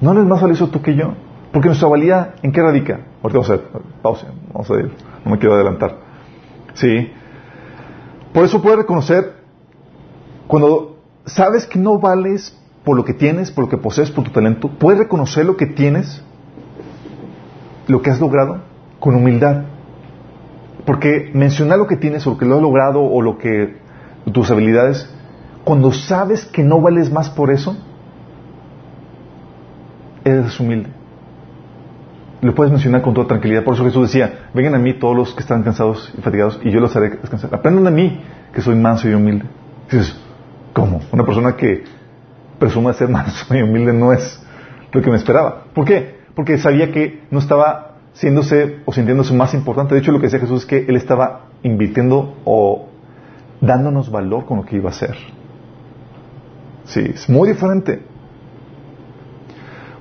[0.02, 1.14] no eres más valioso tú que yo.
[1.54, 3.00] Porque nuestra valía, ¿en qué radica?
[3.24, 3.62] Ahorita vamos a ver,
[4.02, 4.92] pausa, vamos a ir,
[5.24, 5.96] no me quiero adelantar.
[6.74, 7.12] Sí.
[8.34, 9.36] Por eso puedes reconocer
[10.48, 14.32] cuando sabes que no vales por lo que tienes, por lo que posees, por tu
[14.32, 16.22] talento, puedes reconocer lo que tienes,
[17.88, 18.62] lo que has logrado,
[19.00, 19.63] con humildad.
[20.86, 23.78] Porque mencionar lo que tienes o lo que lo has logrado o lo que
[24.32, 25.10] tus habilidades,
[25.63, 27.76] cuando sabes que no vales más por eso,
[30.24, 30.89] eres humilde.
[32.41, 33.63] Lo puedes mencionar con toda tranquilidad.
[33.63, 36.71] Por eso Jesús decía, vengan a mí todos los que están cansados y fatigados y
[36.71, 37.54] yo los haré descansar.
[37.54, 38.21] Aprendan de mí
[38.54, 39.45] que soy manso y humilde.
[39.91, 40.15] dices,
[40.76, 41.00] ¿Cómo?
[41.13, 41.86] Una persona que
[42.60, 44.43] presume ser manso y humilde no es
[44.91, 45.63] lo que me esperaba.
[45.74, 46.25] ¿Por qué?
[46.36, 49.95] Porque sabía que no estaba siéndose o sintiéndose más importante.
[49.95, 52.88] De hecho, lo que decía Jesús es que él estaba invirtiendo o
[53.62, 55.15] dándonos valor con lo que iba a hacer.
[56.86, 58.02] Sí, es muy diferente.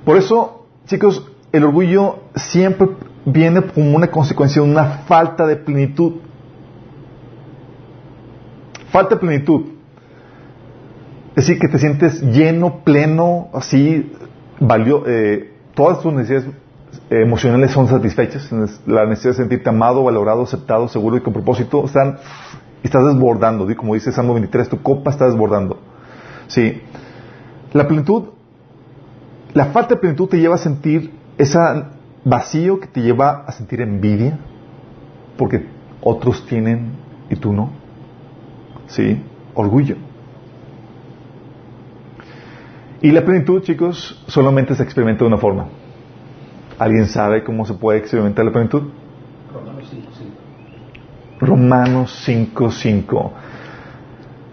[0.05, 2.89] Por eso, chicos, el orgullo siempre
[3.25, 6.15] viene como una consecuencia de una falta de plenitud.
[8.91, 9.63] Falta de plenitud.
[11.31, 14.13] Es decir, que te sientes lleno, pleno, así,
[14.61, 16.51] valió, eh, todas tus necesidades
[17.11, 18.51] emocionales son satisfechas,
[18.87, 22.19] la necesidad de sentirte amado, valorado, aceptado, seguro y con propósito, están,
[22.83, 25.79] estás desbordando, como dice Salmo 23, tu copa está desbordando.
[26.47, 26.83] Sí.
[27.73, 28.31] La plenitud,
[29.53, 31.59] la falta de plenitud te lleva a sentir ese
[32.25, 34.39] vacío que te lleva a sentir envidia,
[35.37, 35.67] porque
[36.01, 36.93] otros tienen
[37.29, 37.71] y tú no.
[38.87, 39.23] Sí.
[39.55, 39.97] Orgullo.
[43.05, 45.67] Y la plenitud, chicos, solamente se experimenta de una forma.
[46.79, 48.85] ¿Alguien sabe cómo se puede experimentar la plenitud?
[49.53, 51.39] Romanos 5.5.
[51.39, 53.31] Romanos 5.5.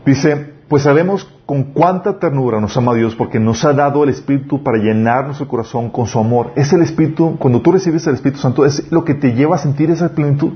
[0.05, 4.61] Dice, pues sabemos con cuánta ternura nos ama Dios porque nos ha dado el Espíritu
[4.61, 6.51] para llenar nuestro corazón con su amor.
[6.57, 9.59] Es el Espíritu, cuando tú recibes el Espíritu Santo, es lo que te lleva a
[9.59, 10.51] sentir esa plenitud.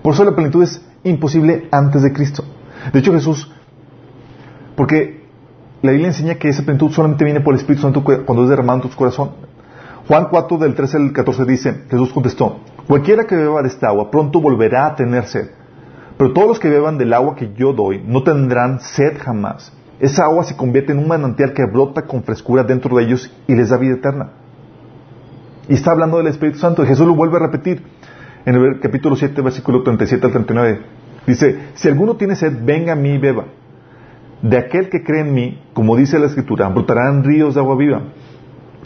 [0.00, 2.44] Por eso la plenitud es imposible antes de Cristo.
[2.92, 3.50] De hecho, Jesús,
[4.76, 5.25] porque
[5.86, 8.82] la Biblia enseña que esa plenitud solamente viene por el Espíritu Santo cuando es derramado
[8.82, 9.30] en tu corazón.
[10.08, 14.10] Juan 4 del 13 al 14 dice, Jesús contestó, cualquiera que beba de esta agua
[14.10, 15.48] pronto volverá a tener sed,
[16.16, 19.72] pero todos los que beban del agua que yo doy no tendrán sed jamás.
[19.98, 23.54] Esa agua se convierte en un manantial que brota con frescura dentro de ellos y
[23.54, 24.30] les da vida eterna.
[25.68, 26.84] Y está hablando del Espíritu Santo.
[26.84, 27.82] Y Jesús lo vuelve a repetir
[28.44, 30.80] en el capítulo 7, versículo 37 al 39.
[31.26, 33.46] Dice, si alguno tiene sed, venga a mí y beba.
[34.42, 38.02] De aquel que cree en mí, como dice la Escritura, brotarán ríos de agua viva.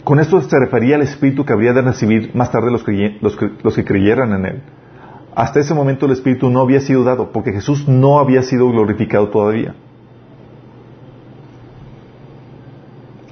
[0.03, 4.33] Con esto se refería al Espíritu que habría de recibir más tarde los, que creyeran
[4.33, 4.61] en Él.
[5.35, 9.29] Hasta ese momento el Espíritu no había sido dado, porque Jesús no había sido glorificado
[9.29, 9.75] todavía.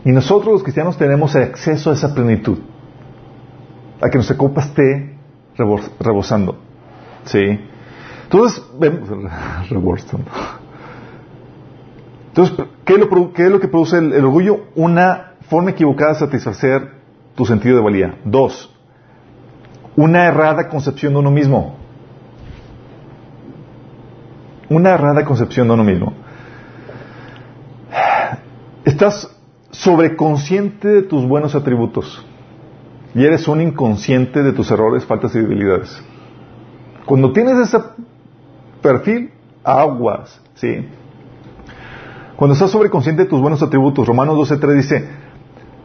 [0.05, 2.59] Y nosotros los cristianos tenemos acceso a esa plenitud,
[4.01, 5.17] a que nuestra copa esté
[5.57, 6.57] rebosando.
[7.25, 7.59] ¿Sí?
[8.23, 9.09] Entonces, vemos,
[9.69, 10.25] rebosando.
[12.29, 14.65] Entonces, ¿qué es lo, que produce el, orgullo?
[14.75, 16.91] Una forma equivocada de satisfacer
[17.35, 18.15] tu sentido de valía.
[18.23, 18.73] Dos,
[19.95, 21.77] una errada concepción de uno mismo.
[24.69, 26.13] Una errada concepción de uno mismo.
[28.85, 29.35] Estás
[29.71, 32.25] sobreconsciente de tus buenos atributos
[33.15, 36.01] y eres un inconsciente de tus errores, faltas y debilidades.
[37.05, 37.79] Cuando tienes ese
[38.81, 39.31] perfil,
[39.63, 40.87] aguas, ¿sí?
[42.39, 45.09] Cuando estás sobreconsciente de tus buenos atributos, Romanos 12.3 dice,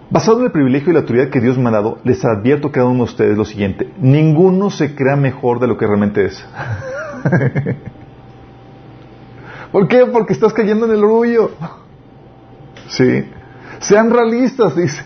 [0.08, 2.70] basado en el privilegio y la autoridad que Dios me ha dado, les advierto a
[2.70, 6.46] cada uno de ustedes lo siguiente, ninguno se crea mejor de lo que realmente es.
[9.72, 10.06] ¿Por qué?
[10.06, 11.50] Porque estás cayendo en el orgullo.
[12.86, 13.24] Sí.
[13.80, 15.02] Sean realistas, dice.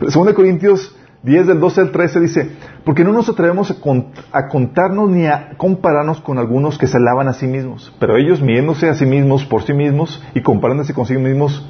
[0.00, 0.92] Pero 2 Corintios
[1.22, 2.50] 10 del 12 al 13 dice,
[2.84, 6.96] porque no nos atrevemos a, cont- a contarnos ni a compararnos con algunos que se
[6.96, 10.92] alaban a sí mismos, pero ellos midiéndose a sí mismos por sí mismos y comparándose
[10.92, 11.64] consigo mismos,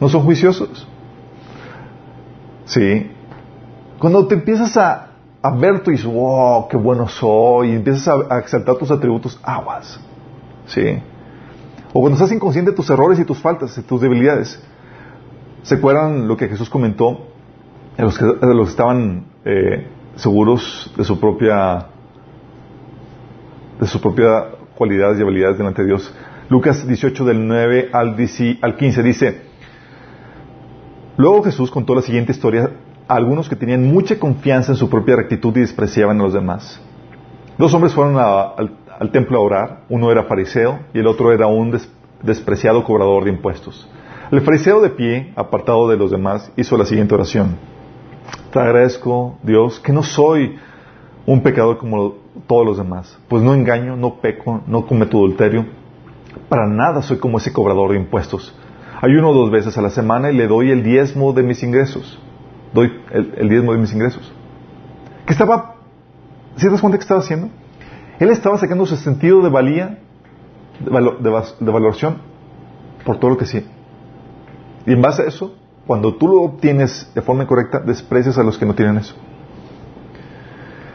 [0.00, 0.86] no son juiciosos.
[2.66, 3.10] Sí.
[3.98, 5.08] Cuando te empiezas a,
[5.58, 9.98] ver, tú dices, wow, qué bueno soy, y empiezas a, a exaltar tus atributos, aguas.
[10.66, 11.02] Sí.
[11.92, 14.62] O cuando estás inconsciente de tus errores y tus faltas, de tus debilidades.
[15.62, 17.29] ¿Se acuerdan lo que Jesús comentó
[18.00, 19.86] a los que, a los que estaban eh,
[20.16, 21.86] seguros de su propia
[23.80, 24.44] de su propia
[24.76, 26.14] cualidades y habilidades delante de Dios?
[26.48, 29.42] Lucas 18 del 9 al 10 al 15 dice,
[31.16, 32.70] Luego Jesús contó la siguiente historia
[33.06, 36.80] a algunos que tenían mucha confianza en su propia rectitud y despreciaban a los demás.
[37.58, 41.32] Dos hombres fueron a- al, al templo a orar, uno era fariseo y el otro
[41.32, 41.90] era un des-
[42.22, 43.88] despreciado cobrador de impuestos.
[44.30, 47.56] El fariseo de pie, apartado de los demás, hizo la siguiente oración.
[48.52, 50.58] Te agradezco, Dios, que no soy
[51.26, 52.14] un pecador como
[52.46, 55.66] todos los demás, pues no engaño, no peco, no cometo adulterio,
[56.48, 58.54] para nada soy como ese cobrador de impuestos.
[59.00, 62.20] Ayuno dos veces a la semana y le doy el diezmo de mis ingresos.
[62.74, 64.32] Doy el, diezmo de mis ingresos.
[65.26, 65.76] ¿Qué estaba?
[66.56, 67.48] ¿Sí te das cuenta qué estaba haciendo?
[68.18, 69.98] Él estaba sacando su sentido de valía,
[70.80, 72.18] de, de valoración,
[73.04, 73.64] por todo lo que sí.
[74.86, 75.54] Y en base a eso,
[75.86, 79.14] cuando tú lo obtienes de forma incorrecta, desprecias a los que no tienen eso.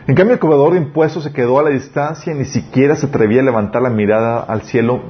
[0.08, 3.08] En cambio, el cobrador de impuestos se quedó a la distancia y ni siquiera se
[3.08, 5.02] atrevía a levantar la mirada al cielo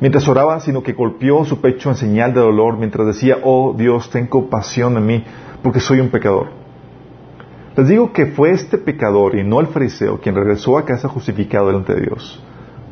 [0.00, 4.10] mientras oraba, sino que golpeó su pecho en señal de dolor mientras decía, oh Dios,
[4.10, 5.24] ten compasión de mí,
[5.62, 6.48] porque soy un pecador.
[7.76, 11.66] Les digo que fue este pecador y no el fariseo quien regresó a casa justificado
[11.66, 12.40] delante de Dios.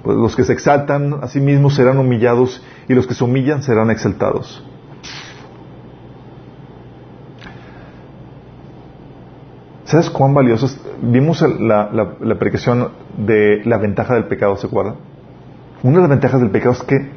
[0.03, 3.63] Pues los que se exaltan a sí mismos serán humillados y los que se humillan
[3.63, 4.65] serán exaltados.
[9.93, 10.69] ¿Sabes cuán valioso?
[11.03, 12.39] Vimos la, la, la
[13.19, 14.95] de la ventaja del pecado, ¿se acuerdan?
[15.83, 17.11] Una de las ventajas del pecado es que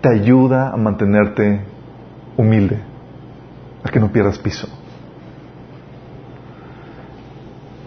[0.00, 1.60] te ayuda a mantenerte
[2.36, 2.80] humilde,
[3.84, 4.66] a que no pierdas piso.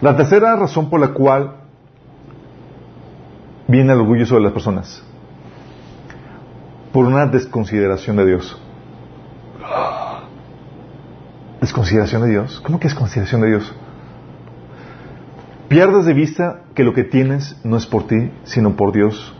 [0.00, 1.56] La tercera razón por la cual
[3.68, 5.04] viene el orgullo sobre las personas,
[6.94, 8.58] por una desconsideración de Dios.
[11.62, 12.60] ¿Desconsideración de Dios?
[12.66, 13.72] ¿Cómo que desconsideración de Dios?
[15.68, 19.32] Pierdes de vista que lo que tienes no es por ti, sino por Dios,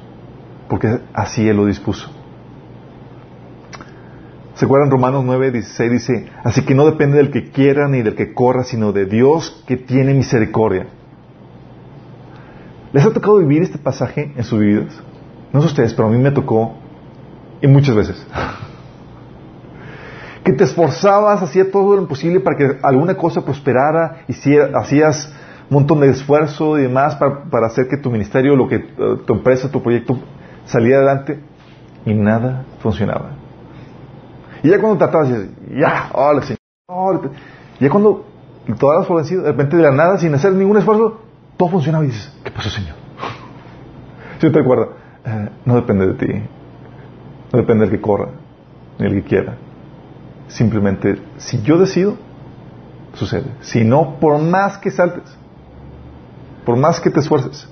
[0.69, 2.09] porque así Él lo dispuso.
[4.55, 5.91] ¿Se acuerdan Romanos 9, 16?
[5.91, 9.65] Dice, así que no depende del que quiera ni del que corra, sino de Dios
[9.67, 10.87] que tiene misericordia.
[12.93, 14.97] ¿Les ha tocado vivir este pasaje en sus vidas?
[15.53, 16.77] No sé ustedes, pero a mí me tocó
[17.61, 18.25] y muchas veces.
[20.45, 25.33] que te esforzabas, hacías todo lo posible para que alguna cosa prosperara, hiciera- hacías
[25.71, 28.87] un montón de esfuerzo y demás para, hacer que tu ministerio, lo que eh,
[29.27, 30.19] tu empresa, tu proyecto
[30.65, 31.41] saliera adelante
[32.05, 33.31] y nada funcionaba.
[34.63, 35.29] Y ya cuando tratabas,
[35.71, 37.31] ya, hola Señor.
[37.81, 38.25] Ya cuando
[38.79, 41.21] todas las vencido, de repente de la nada, sin hacer ningún esfuerzo,
[41.57, 42.95] todo funcionaba y dices, ¿qué pasó, Señor?
[44.41, 44.89] Si te acuerdas,
[45.25, 46.27] eh, no depende de ti,
[47.53, 48.29] no depende del que corra,
[48.99, 49.55] ni del que quiera.
[50.49, 52.17] Simplemente, si yo decido,
[53.15, 53.47] sucede.
[53.61, 55.25] Si no, por más que saltes,
[56.65, 57.69] por más que te esfuerces.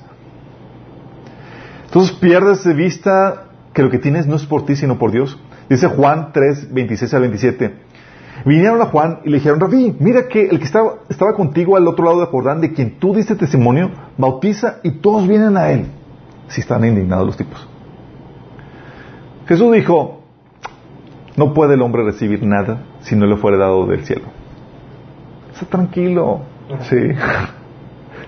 [1.84, 5.38] Entonces pierdes de vista que lo que tienes no es por ti, sino por Dios.
[5.68, 7.74] Dice Juan 3, 26 al 27.
[8.44, 11.86] Vinieron a Juan y le dijeron, Rabí, mira que el que estaba, estaba contigo al
[11.86, 15.86] otro lado de Jordán, de quien tú diste testimonio, bautiza y todos vienen a él.
[16.48, 17.68] Si están indignados los tipos.
[19.46, 20.19] Jesús dijo,
[21.36, 24.26] no puede el hombre recibir nada si no le fuera dado del cielo.
[25.52, 26.40] Está tranquilo.
[26.82, 26.96] Sí.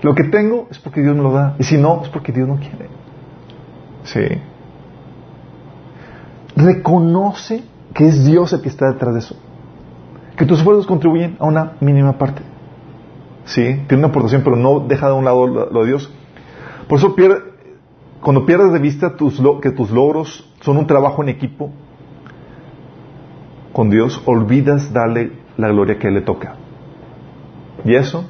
[0.01, 1.55] Lo que tengo es porque Dios me lo da.
[1.59, 2.89] Y si no, es porque Dios no quiere.
[4.03, 4.25] Sí.
[6.55, 7.63] Reconoce
[7.93, 9.35] que es Dios el que está detrás de eso.
[10.35, 12.41] Que tus esfuerzos contribuyen a una mínima parte.
[13.45, 16.11] Sí, tiene una aportación, pero no deja de un lado lo, lo de Dios.
[16.87, 17.39] Por eso pierde,
[18.21, 21.71] cuando pierdes de vista tus, que tus logros son un trabajo en equipo
[23.73, 26.55] con Dios, olvidas darle la gloria que le toca.
[27.83, 28.25] Y eso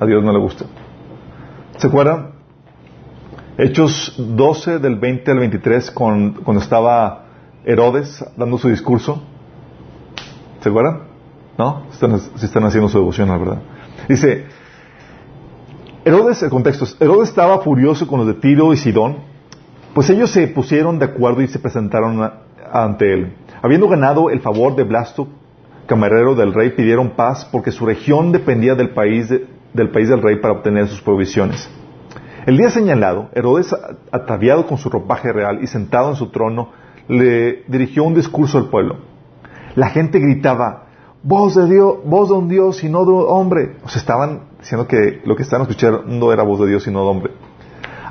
[0.00, 0.64] a Dios no le gusta.
[1.76, 2.30] ¿Se acuerdan?
[3.58, 7.24] Hechos 12 del 20 al 23 con- cuando estaba
[7.64, 9.22] Herodes dando su discurso.
[10.60, 11.00] ¿Se acuerdan?
[11.58, 11.82] ¿No?
[11.90, 13.58] Están, están haciendo su devoción, la verdad.
[14.08, 14.46] Dice,
[16.04, 19.16] Herodes, el contexto es, Herodes estaba furioso con los de Tiro y Sidón,
[19.94, 22.30] pues ellos se pusieron de acuerdo y se presentaron
[22.72, 23.32] ante él.
[23.62, 25.28] Habiendo ganado el favor de Blasto,
[25.86, 30.36] camarero del rey, pidieron paz porque su región dependía del país, del país del rey
[30.40, 31.70] para obtener sus provisiones.
[32.46, 33.74] El día señalado, Herodes,
[34.12, 36.70] ataviado con su ropaje real y sentado en su trono,
[37.08, 38.98] le dirigió un discurso al pueblo.
[39.74, 40.86] La gente gritaba,
[41.22, 43.76] voz de Dios, voz de un Dios y no de un hombre.
[43.84, 46.90] O sea, estaban diciendo que lo que estaban escuchando no era voz de Dios y
[46.90, 47.32] no de hombre.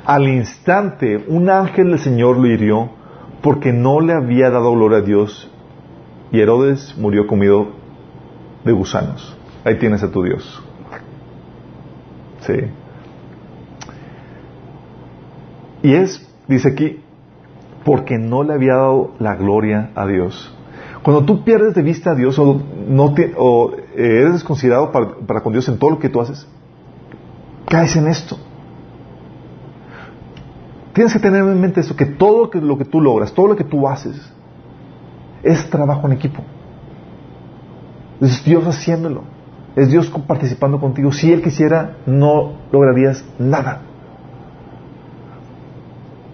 [0.04, 2.90] Al instante, un ángel del Señor lo hirió
[3.42, 5.50] porque no le había dado gloria a Dios
[6.32, 7.68] y Herodes murió comido
[8.64, 9.36] de gusanos.
[9.64, 10.62] Ahí tienes a tu Dios.
[12.40, 12.54] Sí.
[15.82, 17.00] Y es, dice aquí,
[17.84, 20.52] porque no le había dado la gloria a Dios.
[21.02, 25.40] Cuando tú pierdes de vista a Dios o, no o eh, eres desconsiderado para, para
[25.40, 26.48] con Dios en todo lo que tú haces,
[27.68, 28.36] caes en esto.
[30.96, 33.64] Tienes que tener en mente eso, que todo lo que, tú logras, todo lo que
[33.64, 34.32] tú haces,
[35.42, 36.42] es trabajo en equipo.
[38.18, 39.24] Es Dios haciéndolo.
[39.76, 41.12] Es Dios participando contigo.
[41.12, 43.82] Si Él quisiera, no lograrías nada.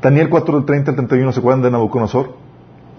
[0.00, 2.36] Daniel 4, del 30 al 31, ¿se acuerdan de Nabucodonosor?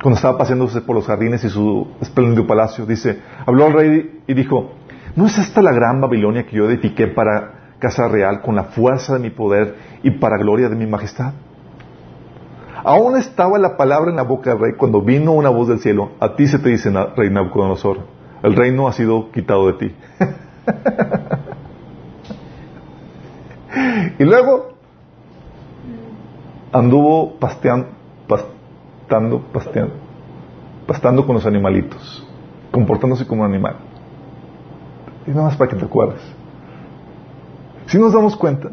[0.02, 4.34] Cuando estaba paseándose por los jardines y su espléndido palacio, dice, habló al rey y
[4.34, 4.74] dijo,
[5.16, 9.14] ¿no es esta la gran Babilonia que yo edifiqué para casa real con la fuerza
[9.14, 11.32] de mi poder y para gloria de mi majestad?
[12.84, 16.12] Aún estaba la palabra en la boca del rey cuando vino una voz del cielo.
[16.20, 18.00] A ti se te dice, rey Nabucodonosor,
[18.44, 19.96] el reino ha sido quitado de ti.
[24.20, 24.74] y luego
[26.74, 27.88] anduvo pasteando,
[28.28, 29.42] pastando,
[30.86, 32.28] pastando con los animalitos,
[32.72, 33.78] comportándose como un animal.
[35.26, 36.22] Y nada más para que te acuerdes.
[37.86, 38.72] Si nos damos cuenta,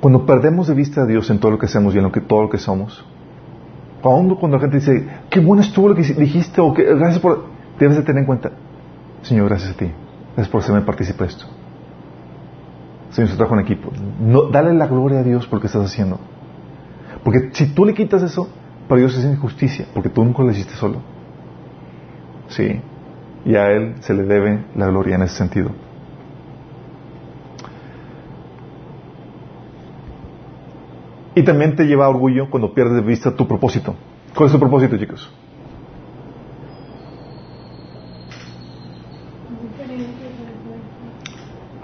[0.00, 2.20] Cuando perdemos de vista a Dios en todo lo que hacemos y en lo que,
[2.20, 3.04] todo lo que somos,
[4.00, 7.44] cuando la gente dice, qué bueno estuvo lo que dijiste, o que gracias por...
[7.78, 8.50] Debes de tener en cuenta,
[9.22, 9.90] Señor, gracias a ti.
[10.34, 11.46] Gracias por hacerme participar de esto.
[13.10, 13.90] Señor, se trabajo en equipo.
[14.20, 16.18] No, dale la gloria a Dios por lo que estás haciendo.
[17.24, 18.48] Porque si tú le quitas eso,
[18.88, 20.98] para Dios es injusticia, porque tú nunca lo hiciste solo.
[22.48, 22.80] Sí.
[23.44, 25.70] Y a Él se le debe la gloria en ese sentido.
[31.34, 33.94] Y también te lleva a orgullo cuando pierdes de vista tu propósito.
[34.34, 35.32] ¿Cuál es tu propósito, chicos?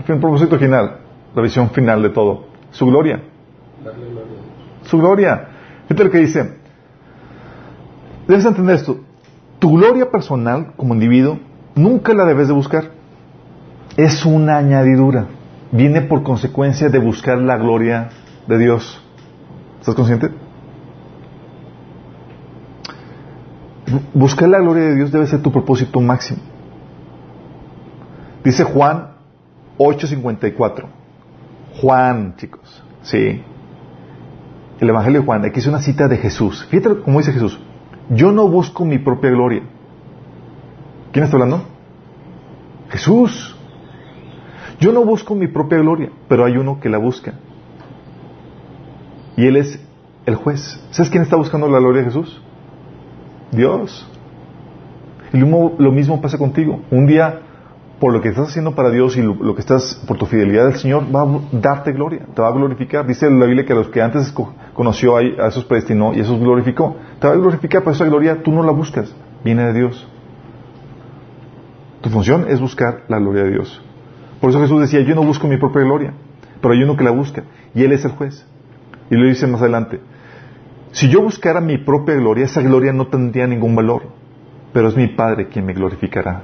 [0.09, 0.99] El propósito final,
[1.35, 2.45] la visión final de todo.
[2.71, 3.23] Su gloria.
[4.85, 5.49] Su gloria.
[5.89, 6.57] Fíjate lo que dice.
[8.29, 9.01] Debes entender esto.
[9.59, 11.41] Tu gloria personal como individuo
[11.75, 12.93] nunca la debes de buscar.
[13.97, 15.27] Es una añadidura.
[15.73, 18.11] Viene por consecuencia de buscar la gloria
[18.47, 19.03] de Dios.
[19.87, 20.31] ¿Estás consciente?
[24.15, 26.41] Buscar la gloria de Dios debe ser tu propósito máximo.
[28.43, 29.13] Dice Juan
[29.79, 30.89] 8:54.
[31.81, 32.83] Juan, chicos.
[33.03, 33.45] Sí.
[34.81, 35.45] El Evangelio de Juan.
[35.45, 36.67] Aquí es una cita de Jesús.
[36.69, 37.57] Fíjate cómo dice Jesús.
[38.11, 39.63] Yo no busco mi propia gloria.
[41.13, 41.63] ¿Quién está hablando?
[42.89, 43.57] Jesús.
[44.81, 47.35] Yo no busco mi propia gloria, pero hay uno que la busca.
[49.37, 49.79] Y Él es
[50.25, 50.81] el juez.
[50.91, 52.41] ¿Sabes quién está buscando la gloria de Jesús?
[53.53, 54.09] Dios.
[55.33, 56.81] Y lo mismo, pasa contigo.
[56.91, 57.41] Un día,
[58.01, 60.77] por lo que estás haciendo para Dios y lo, que estás, por tu fidelidad al
[60.77, 63.07] Señor, va a darte gloria, te va a glorificar.
[63.07, 64.33] Dice la Biblia que a los que antes
[64.75, 66.97] conoció, a esos predestinó y esos glorificó.
[67.21, 69.15] Te va a glorificar, pero esa gloria tú no la buscas,
[69.45, 70.09] viene de Dios.
[72.01, 73.83] Tu función es buscar la gloria de Dios.
[74.41, 76.15] Por eso Jesús decía, yo no busco mi propia gloria,
[76.61, 78.47] pero hay uno que la busca, y Él es el juez.
[79.11, 80.01] Y lo dice más adelante.
[80.93, 84.05] Si yo buscara mi propia gloria, esa gloria no tendría ningún valor,
[84.73, 86.43] pero es mi Padre quien me glorificará.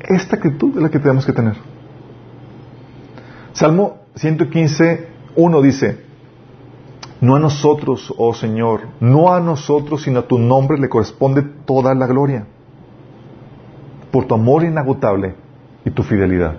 [0.00, 1.56] Esta actitud es la que tenemos que tener.
[3.52, 6.04] Salmo 115, 1 dice,
[7.20, 11.94] no a nosotros, oh Señor, no a nosotros, sino a tu nombre le corresponde toda
[11.94, 12.46] la gloria,
[14.10, 15.34] por tu amor inagotable
[15.84, 16.56] y tu fidelidad.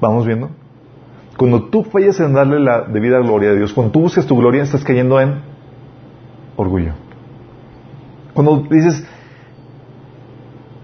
[0.00, 0.61] ¿Vamos viendo?
[1.36, 4.62] Cuando tú fallas en darle la debida gloria a Dios, cuando tú buscas tu gloria,
[4.62, 5.40] estás cayendo en
[6.56, 6.92] orgullo.
[8.34, 9.04] Cuando dices,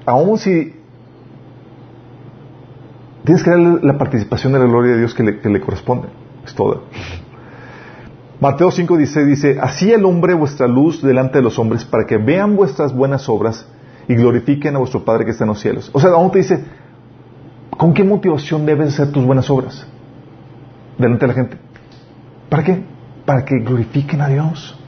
[0.05, 0.75] aún si
[3.25, 6.09] tienes que darle la participación de la gloria de Dios que le, corresponde,
[6.45, 6.81] es toda.
[8.41, 12.57] Mateo 5 dice, dice, así alumbre vuestra luz delante de los hombres para que vean
[12.57, 13.67] vuestras buenas obras
[14.07, 15.91] y glorifiquen a vuestro Padre que está en los cielos.
[15.93, 16.65] O sea, aún te dice,
[17.77, 19.87] ¿con qué motivación deben ser tus buenas obras?
[20.99, 21.57] Delante de la gente.
[22.49, 22.85] ¿Para qué?
[23.25, 24.79] Para que glorifiquen a Dios.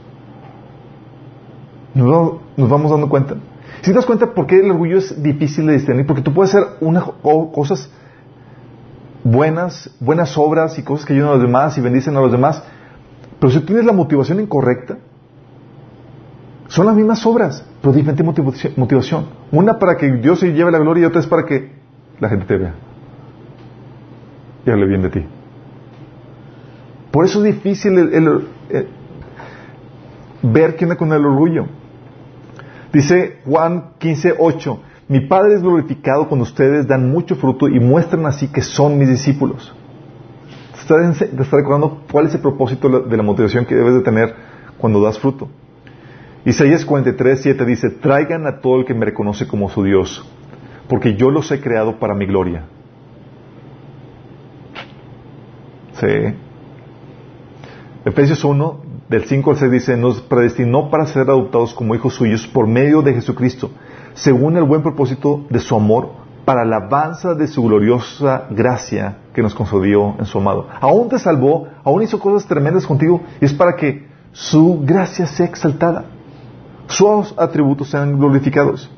[1.93, 3.35] nos, vamos dando cuenta.
[3.81, 6.53] Si te das cuenta por qué el orgullo es difícil de discernir, porque tú puedes
[6.53, 7.03] hacer unas
[7.53, 7.89] cosas
[9.23, 12.63] buenas, buenas obras y cosas que ayudan a los demás y bendicen a los demás,
[13.39, 14.97] pero si tienes la motivación incorrecta,
[16.67, 19.25] son las mismas obras, pero diferente motivación.
[19.51, 21.71] Una para que Dios se lleve la gloria y otra es para que
[22.19, 22.73] la gente te vea
[24.65, 25.25] y hable bien de ti.
[27.11, 28.47] Por eso es difícil el,
[30.41, 31.67] ver quién es con el orgullo.
[32.93, 38.25] Dice Juan 15, 8, mi Padre es glorificado cuando ustedes dan mucho fruto y muestran
[38.25, 39.73] así que son mis discípulos.
[40.87, 44.33] Te está, recordando cuál es el propósito de la motivación que debes de tener
[44.77, 45.47] cuando das fruto.
[46.43, 50.27] Isaías 43, 7 dice, traigan a todo el que me reconoce como su Dios,
[50.89, 52.65] porque yo los he creado para mi gloria.
[55.93, 56.33] Sí.
[58.03, 58.79] Efesios 1,
[59.09, 63.03] del 5 al 6 dice, nos predestinó para ser adoptados como hijos suyos por medio
[63.03, 63.69] de Jesucristo,
[64.15, 66.09] según el buen propósito de su amor,
[66.43, 70.67] para la alabanza de su gloriosa gracia que nos concedió en su amado.
[70.79, 75.45] Aún te salvó, aún hizo cosas tremendas contigo, y es para que su gracia sea
[75.45, 76.05] exaltada,
[76.87, 78.89] sus atributos sean glorificados.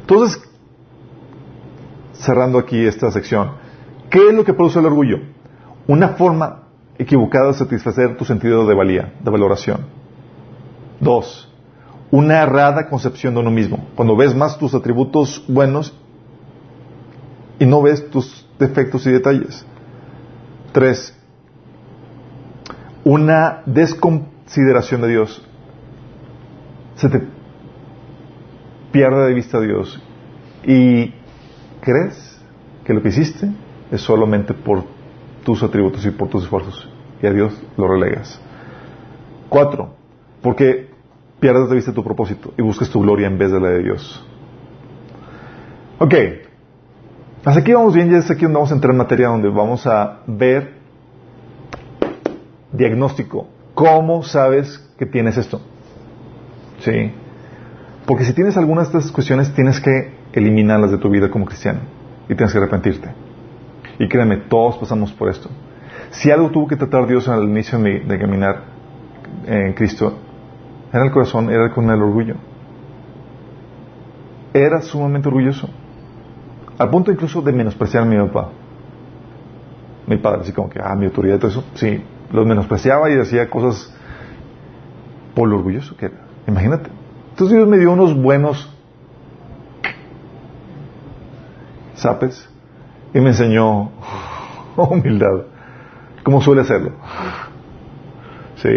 [0.00, 0.42] Entonces,
[2.14, 3.52] cerrando aquí esta sección,
[4.10, 5.18] ¿qué es lo que produce el orgullo?
[5.86, 6.65] Una forma
[6.98, 9.86] equivocada de satisfacer tu sentido de valía, de valoración.
[11.00, 11.52] Dos,
[12.10, 13.88] una errada concepción de uno mismo.
[13.94, 15.94] Cuando ves más tus atributos buenos
[17.58, 19.64] y no ves tus defectos y detalles.
[20.72, 21.16] Tres,
[23.04, 25.46] una desconsideración de Dios.
[26.96, 27.22] Se te
[28.92, 30.02] pierde de vista a Dios
[30.64, 31.12] y
[31.80, 32.40] crees
[32.84, 33.50] que lo que hiciste
[33.90, 34.95] es solamente por
[35.46, 36.88] tus atributos y por tus esfuerzos
[37.22, 38.40] y a Dios lo relegas.
[39.48, 39.94] Cuatro,
[40.42, 40.90] porque
[41.38, 44.26] pierdes de vista tu propósito y buscas tu gloria en vez de la de Dios.
[46.00, 46.14] Ok,
[47.44, 49.86] hasta aquí vamos bien, ya es aquí donde vamos a entrar en materia donde vamos
[49.86, 50.80] a ver
[52.72, 53.46] diagnóstico.
[53.72, 55.60] ¿Cómo sabes que tienes esto?
[56.80, 57.12] ¿Sí?
[58.04, 61.82] Porque si tienes algunas de estas cuestiones, tienes que eliminarlas de tu vida como cristiano
[62.28, 63.25] y tienes que arrepentirte.
[63.98, 65.48] Y créeme, todos pasamos por esto.
[66.10, 68.64] Si algo tuvo que tratar Dios al inicio de, caminar
[69.46, 70.18] en Cristo,
[70.92, 72.36] era el corazón, era con el orgullo.
[74.52, 75.68] Era sumamente orgulloso.
[76.78, 78.50] Al punto incluso de menospreciar a mi papá.
[80.06, 81.64] Mi padre, así como que, ah, mi autoridad y todo eso.
[81.74, 83.94] Sí, los menospreciaba y decía cosas
[85.34, 86.16] por lo orgulloso que era.
[86.46, 86.90] Imagínate.
[87.30, 88.72] Entonces Dios me dio unos buenos
[91.96, 92.48] zapes
[93.16, 93.92] y me enseñó
[94.76, 95.46] humildad,
[96.22, 96.92] como suele hacerlo.
[98.56, 98.68] Sí.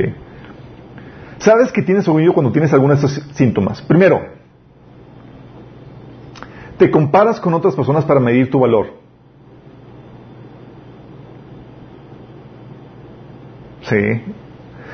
[1.40, 3.82] ¿Sabes que tienes orgullo cuando tienes algunos de estos síntomas?
[3.82, 4.22] Primero,
[6.78, 8.94] te comparas con otras personas para medir tu valor.
[13.82, 14.24] Sí.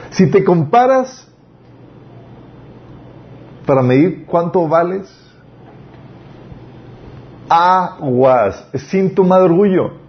[0.10, 1.32] Si te comparas
[3.68, 5.25] para medir cuánto vales,
[7.50, 10.06] aguas, síntoma de orgullo.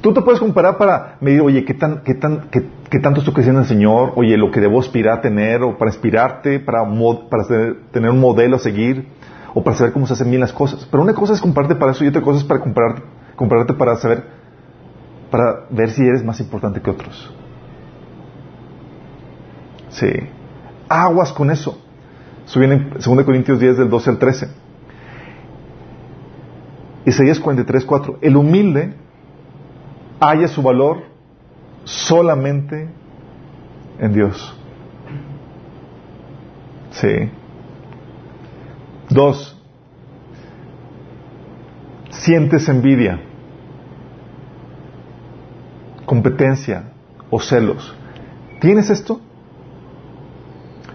[0.00, 3.60] Tú te puedes comparar para medir, oye, ¿qué, tan, qué, tan, qué, tanto estoy creciendo
[3.60, 4.12] en el Señor?
[4.16, 6.80] Oye, lo que debo aspirar a tener, o para inspirarte, para,
[7.30, 7.44] para
[7.90, 9.08] tener un modelo a seguir,
[9.54, 10.86] o para saber cómo se hacen bien las cosas.
[10.90, 13.02] Pero una cosa es compararte para eso y otra cosa es para compararte,
[13.34, 14.24] compararte para saber,
[15.30, 17.32] para ver si eres más importante que otros.
[19.88, 20.10] Sí.
[20.88, 21.78] Aguas con eso.
[22.44, 24.63] Eso viene en 2 Corintios 10 del 12 al 13.
[27.06, 28.18] Isaías 43, 4.
[28.22, 28.94] El humilde
[30.20, 31.04] halla su valor
[31.84, 32.88] solamente
[33.98, 34.56] en Dios.
[36.90, 37.30] Sí.
[39.10, 39.60] Dos,
[42.10, 43.20] sientes envidia,
[46.06, 46.92] competencia
[47.30, 47.94] o celos.
[48.60, 49.20] ¿Tienes esto?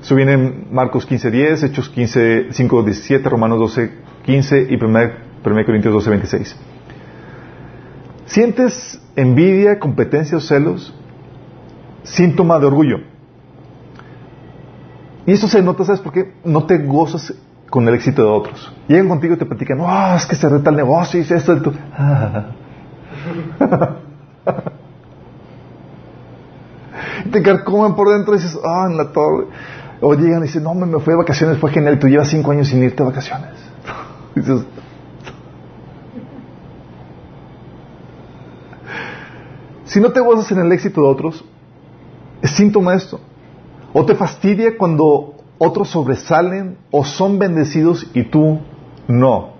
[0.01, 3.91] Eso viene en Marcos 15.10, Hechos 15, 5, 17, Romanos 12,
[4.25, 6.55] 15 y 1, Corintios 12, 26.
[8.25, 10.93] ¿Sientes envidia, competencia o celos?
[12.03, 12.97] Síntoma de orgullo.
[15.25, 16.33] Y eso se nota, ¿sabes por qué?
[16.43, 17.33] No te gozas
[17.69, 18.73] con el éxito de otros.
[18.87, 21.61] Llegan contigo y te platican, oh, es que se reta el negocio y esto y
[21.61, 21.71] tú.
[27.25, 29.45] y te carcomen por dentro y dices, ah, en la torre.
[30.01, 32.69] O llegan y dicen, no, me fui de vacaciones, fue genial, tú llevas cinco años
[32.69, 33.49] sin irte de vacaciones.
[34.35, 34.63] dices,
[39.89, 41.43] si no te gozas en el éxito de otros,
[42.43, 43.19] es síntoma de esto.
[43.91, 48.59] O te fastidia cuando otros sobresalen o son bendecidos y tú
[49.07, 49.53] no.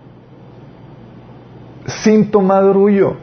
[1.88, 3.18] Síntoma de orgullo.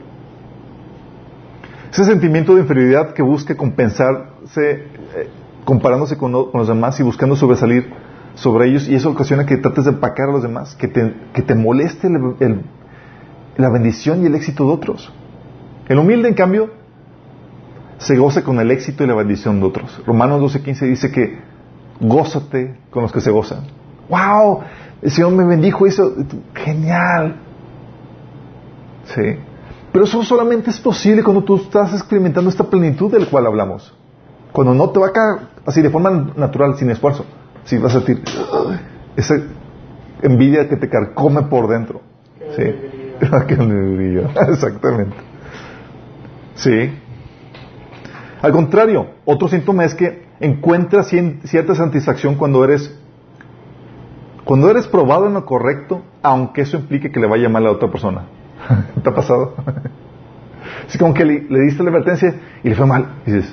[1.92, 5.30] Ese sentimiento de inferioridad que busca compensarse eh,
[5.64, 7.88] comparándose con, los demás y buscando sobresalir
[8.34, 11.42] sobre ellos y eso ocasiona que trates de empacar a los demás, que te, que
[11.42, 12.08] te moleste
[13.56, 15.12] la bendición y el éxito de otros.
[15.88, 16.85] El humilde, en cambio,
[17.98, 20.02] se goza con el éxito y la bendición de otros.
[20.06, 21.38] Romanos 12:15 dice que
[22.00, 23.60] gózate con los que se gozan.
[24.08, 24.60] ¡Wow!
[25.02, 26.14] El Señor me bendijo, hizo
[26.54, 27.36] genial.
[29.14, 29.38] Sí.
[29.92, 33.94] Pero eso solamente es posible cuando tú estás experimentando esta plenitud del cual hablamos.
[34.52, 37.24] Cuando no te va a caer así de forma natural, sin esfuerzo.
[37.64, 38.22] Si vas a sentir
[39.16, 39.34] esa
[40.22, 42.00] envidia que te carcome por dentro.
[42.56, 42.62] Sí.
[44.48, 45.16] Exactamente.
[46.56, 46.92] Sí.
[48.46, 52.96] Al contrario, otro síntoma es que encuentras cierta satisfacción cuando eres
[54.44, 57.90] cuando eres probado en lo correcto, aunque eso implique que le vaya mal a otra
[57.90, 58.26] persona.
[59.02, 59.56] ¿Te ha pasado?
[60.86, 63.14] Así como que le, diste la advertencia y le fue mal.
[63.26, 63.52] Y dices,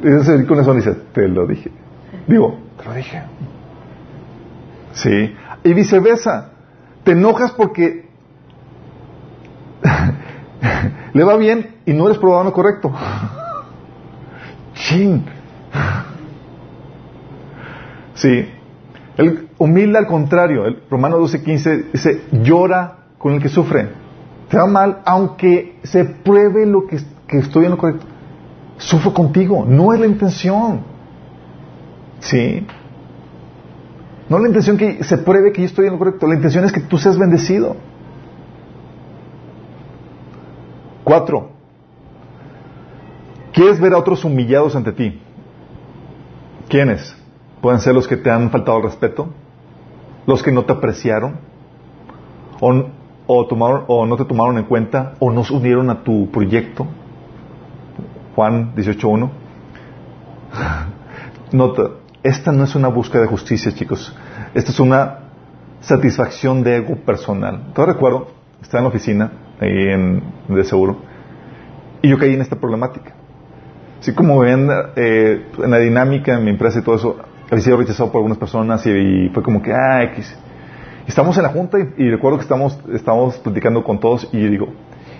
[0.00, 1.70] y con eso dice, te lo dije.
[2.26, 3.22] Digo, te lo dije.
[4.94, 5.34] Sí.
[5.64, 6.52] Y viceversa.
[7.04, 8.08] Te enojas porque
[11.12, 12.92] le va bien y no eres probado lo correcto.
[14.74, 15.24] Chin.
[18.14, 18.48] Sí.
[19.16, 23.88] El humilde al contrario, el Romano 12:15 dice, llora con el que sufre.
[24.48, 28.06] Te va mal, aunque se pruebe lo que, que estoy en lo correcto.
[28.78, 30.80] Sufro contigo, no es la intención.
[32.20, 32.66] Sí.
[34.28, 36.64] No es la intención que se pruebe que yo estoy en lo correcto, la intención
[36.64, 37.76] es que tú seas bendecido.
[41.10, 41.50] Cuatro.
[43.52, 45.20] ¿Quieres ver a otros humillados ante ti?
[46.68, 47.16] ¿Quiénes?
[47.60, 49.26] Pueden ser los que te han faltado el respeto,
[50.24, 51.38] los que no te apreciaron,
[52.60, 52.84] o,
[53.26, 56.86] o no te tomaron en cuenta, o no se unieron a tu proyecto.
[58.36, 59.30] Juan 18.1.
[61.50, 61.90] Nota,
[62.22, 64.16] esta no es una búsqueda de justicia, chicos.
[64.54, 65.18] Esta es una
[65.80, 67.72] satisfacción de ego personal.
[67.74, 68.28] Todo recuerdo,
[68.62, 70.96] estaba en la oficina, ahí en, de seguro,
[72.02, 73.12] y yo caí en esta problemática.
[74.00, 77.16] Así como ven eh, en la dinámica en mi empresa y todo eso,
[77.50, 80.36] había sido rechazado por algunas personas y, fue como que, ah, X.
[81.06, 84.68] Estamos en la junta y, recuerdo que estamos, estamos platicando con todos y yo digo,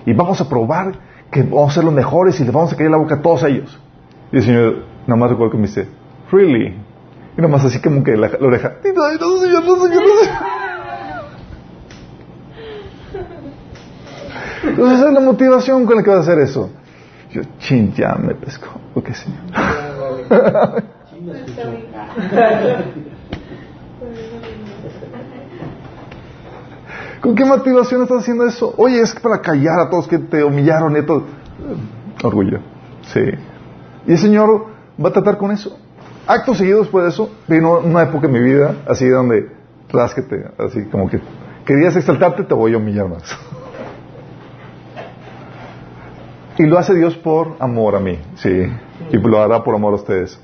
[0.06, 0.92] y vamos a probar
[1.30, 3.42] que vamos a ser los mejores y les vamos a caer la boca a todos
[3.44, 3.78] ellos.
[4.32, 5.88] Y el Señor, nada más recuerdo que me dice,
[6.30, 6.68] really?
[7.36, 10.59] Y nada más así como que la, oreja, no, no, Señor, no, Señor, no, Señor.
[14.62, 16.70] Entonces esa es la motivación con la que vas a hacer eso.
[17.30, 18.68] Yo, chin, ya me pesco.
[18.94, 19.40] Ok, Señor.
[27.20, 28.74] ¿Con qué motivación estás haciendo eso?
[28.78, 31.24] Oye, es para callar a todos que te humillaron y todo.
[32.22, 32.60] Orgullo.
[33.12, 33.20] Sí.
[34.06, 34.66] Y el Señor
[35.02, 35.78] va a tratar con eso.
[36.26, 39.50] Actos seguidos después de eso, vino una época en mi vida así donde
[39.90, 41.20] rásquete, así como que
[41.64, 43.22] querías exaltarte, te voy a humillar más.
[46.58, 48.66] Y lo hace Dios por amor a mí, sí.
[49.10, 50.40] Y lo hará por amor a ustedes.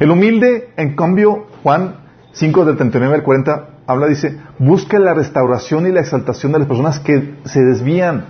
[0.00, 1.96] El humilde, en cambio, Juan
[2.32, 6.68] 5 del 39 al 40, habla, dice, busca la restauración y la exaltación de las
[6.68, 8.24] personas que se desvían.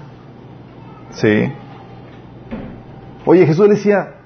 [1.10, 1.52] ¿Sí?
[3.24, 4.16] Oye, Jesús le decía,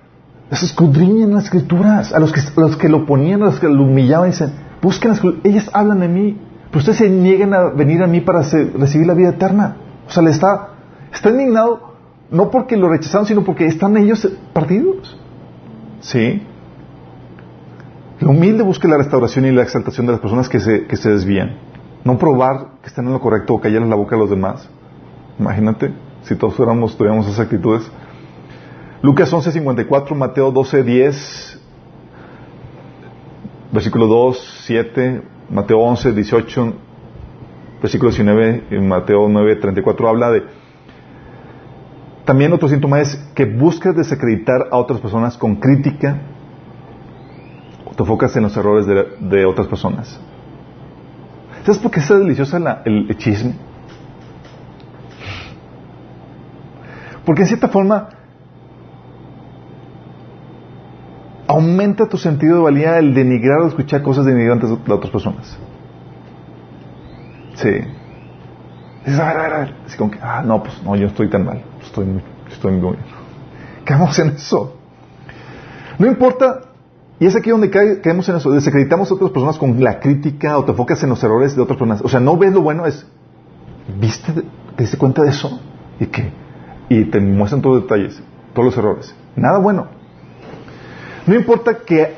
[0.50, 4.30] escudriñen las escrituras, a los que, los que lo ponían, a los que lo humillaban,
[4.30, 6.40] dicen, busquen las escrituras, ellas hablan de mí,
[6.70, 9.76] pero ustedes se nieguen a venir a mí para recibir la vida eterna.
[10.08, 10.70] O sea, le está,
[11.12, 11.87] está indignado
[12.30, 15.18] no porque lo rechazaron, sino porque están ellos partidos.
[16.00, 16.42] ¿Sí?
[18.20, 21.10] Lo humilde busca la restauración y la exaltación de las personas que se, que se
[21.10, 21.56] desvían.
[22.04, 24.68] No probar que están en lo correcto o callar la boca a los demás.
[25.38, 27.90] Imagínate, si todos fuéramos, tuviéramos esas actitudes.
[29.02, 31.60] Lucas 11:54, Mateo 12:10,
[33.72, 36.72] versículo 2, 7, Mateo 11, 18,
[37.80, 40.42] versículo 19, y Mateo 9, 34 habla de...
[42.28, 46.20] También otro síntoma es que buscas desacreditar a otras personas con crítica,
[47.96, 50.20] te enfocas en los errores de, otras personas.
[51.62, 53.54] ¿Sabes por qué está deliciosa el, chisme?
[57.24, 58.10] Porque en cierta forma
[61.46, 65.58] aumenta tu sentido de valía el denigrar o escuchar cosas denigrantes de otras personas.
[67.54, 67.97] Sí.
[69.04, 69.74] Dices, a ver, a ver, a ver.
[69.86, 71.62] Así como que, ah, no, pues no, yo estoy tan mal.
[71.82, 73.04] Estoy muy, estoy muy bien.
[73.84, 74.76] caemos en eso.
[75.98, 76.60] No importa,
[77.20, 80.64] y es aquí donde caemos en eso, desacreditamos a otras personas con la crítica o
[80.64, 82.00] te enfocas en los errores de otras personas.
[82.02, 83.04] O sea, no ves lo bueno, es,
[84.00, 85.60] ¿viste, te diste cuenta de eso?
[85.98, 86.30] ¿Y qué?
[86.88, 88.22] Y te muestran todos los detalles,
[88.54, 89.14] todos los errores.
[89.34, 89.88] Nada bueno.
[91.26, 92.14] No importa que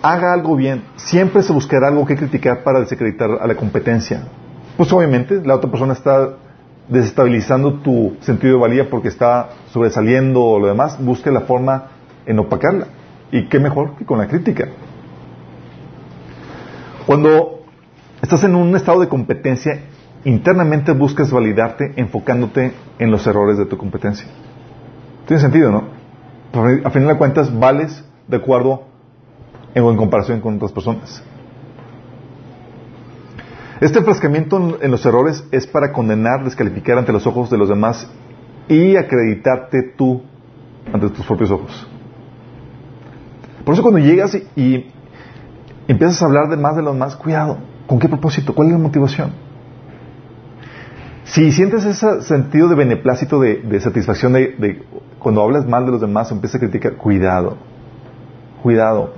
[0.00, 4.22] haga algo bien, siempre se buscará algo que criticar para desacreditar a la competencia.
[4.76, 6.34] Pues obviamente la otra persona está
[6.88, 11.88] desestabilizando tu sentido de valía porque está sobresaliendo o lo demás, busca la forma
[12.26, 12.86] en opacarla.
[13.30, 14.68] Y qué mejor que con la crítica.
[17.06, 17.60] Cuando
[18.22, 19.80] estás en un estado de competencia,
[20.24, 24.26] internamente buscas validarte enfocándote en los errores de tu competencia.
[25.26, 25.84] Tiene sentido, ¿no?
[26.84, 28.84] A final de cuentas, vales de acuerdo
[29.74, 31.22] en, en comparación con otras personas.
[33.80, 38.08] Este enfrascamiento en los errores es para condenar, descalificar ante los ojos de los demás
[38.68, 40.22] y acreditarte tú
[40.92, 41.88] ante tus propios ojos.
[43.64, 44.86] Por eso cuando llegas y,
[45.88, 48.54] empiezas a hablar de más de los demás, cuidado, ¿con qué propósito?
[48.54, 49.32] ¿Cuál es la motivación?
[51.24, 54.82] Si sientes ese sentido de beneplácito, de, satisfacción, de,
[55.18, 57.56] cuando hablas mal de los demás, empiezas a criticar, cuidado,
[58.62, 59.14] cuidado.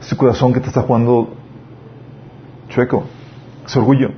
[0.00, 1.34] Ese corazón que te está jugando
[2.68, 3.06] chueco,
[3.66, 4.10] es orgullo.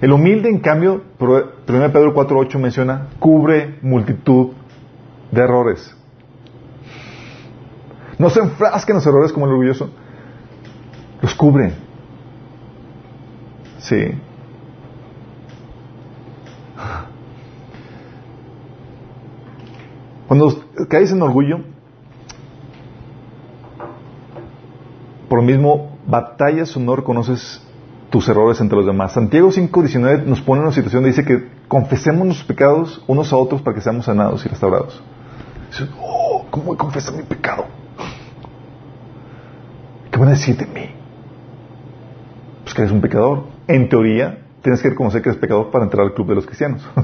[0.00, 4.52] El humilde, en cambio, 1 Pedro 4.8 menciona, cubre multitud
[5.30, 5.96] de errores.
[8.18, 9.90] No se enfrasquen los errores como el orgulloso.
[11.20, 11.72] Los cubre.
[13.78, 14.12] Sí.
[20.26, 21.60] Cuando caes en orgullo,
[25.28, 27.64] por lo mismo, batallas o no reconoces
[28.12, 29.12] tus errores entre los demás.
[29.12, 33.38] Santiago 5.19 nos pone en una situación donde dice que confesemos nuestros pecados unos a
[33.38, 35.02] otros para que seamos sanados y restaurados.
[35.70, 37.64] Dice, oh, ¿cómo voy a confesar mi pecado?
[40.10, 40.90] ¿Qué van a decir de mí?
[42.64, 43.44] Pues que eres un pecador.
[43.66, 46.86] En teoría, tienes que reconocer que eres pecador para entrar al club de los cristianos.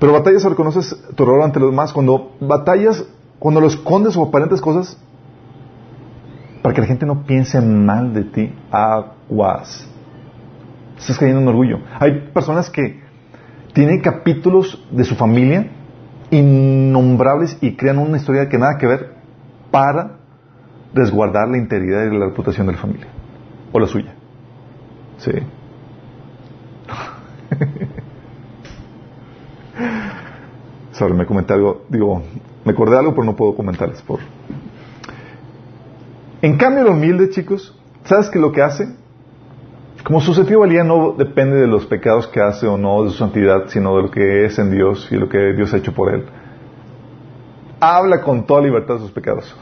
[0.00, 1.92] Pero batallas o reconoces tu error ante los demás.
[1.92, 3.04] Cuando batallas,
[3.38, 4.98] cuando lo escondes o aparentes cosas,
[6.64, 9.86] para que la gente no piense mal de ti, aguas.
[10.96, 11.80] Estás cayendo en orgullo.
[12.00, 13.02] Hay personas que
[13.74, 15.70] tienen capítulos de su familia
[16.30, 19.12] innombrables y crean una historia que nada que ver
[19.70, 20.20] para
[20.94, 23.08] resguardar la integridad y la reputación de la familia
[23.70, 24.14] o la suya.
[25.18, 25.32] Sí.
[30.92, 32.22] Sorry, me comenté algo, digo,
[32.64, 34.20] me acordé algo, pero no puedo comentarles por
[36.44, 37.74] en cambio, el humilde, chicos,
[38.04, 38.86] ¿sabes qué lo que hace?
[40.04, 43.68] Como su sentido no depende de los pecados que hace o no, de su santidad,
[43.68, 46.26] sino de lo que es en Dios y lo que Dios ha hecho por él.
[47.80, 49.56] Habla con toda libertad de sus pecados.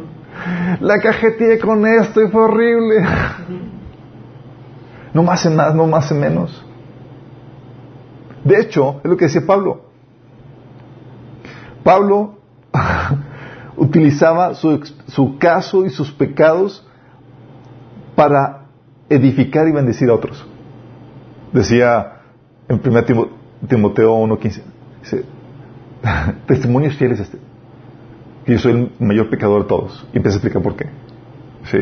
[0.80, 2.96] La cajeteé con esto y fue horrible.
[5.14, 6.66] No más hace más, no más hace menos.
[8.42, 9.82] De hecho, es lo que decía Pablo.
[11.84, 12.34] Pablo
[13.76, 16.86] utilizaba su, caso y sus pecados
[18.14, 18.66] para
[19.08, 20.46] edificar y bendecir a otros.
[21.52, 22.20] Decía
[22.68, 23.04] en 1
[23.68, 24.62] Timoteo 1.15,
[25.02, 25.24] dice,
[26.46, 27.38] testimonios fieles este,
[28.44, 30.06] que yo soy el mayor pecador de todos.
[30.12, 30.86] Y empieza a explicar por qué.
[31.64, 31.78] Sí.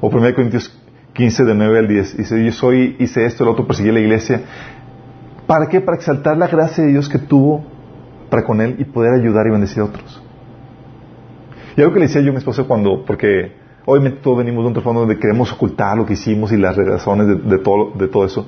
[0.00, 0.80] O 1 Corintios
[1.14, 4.42] 15, de 9 al 10, dice, yo soy, hice esto, el otro, perseguí la iglesia.
[5.46, 5.80] ¿Para qué?
[5.80, 7.64] Para exaltar la gracia de Dios que tuvo
[8.30, 10.23] para con él y poder ayudar y bendecir a otros.
[11.76, 13.52] Y algo que le decía yo a mi esposa cuando, porque
[13.84, 17.26] obviamente todos venimos de un trasfondo donde queremos ocultar lo que hicimos y las razones
[17.44, 18.46] de, todo, de todo eso.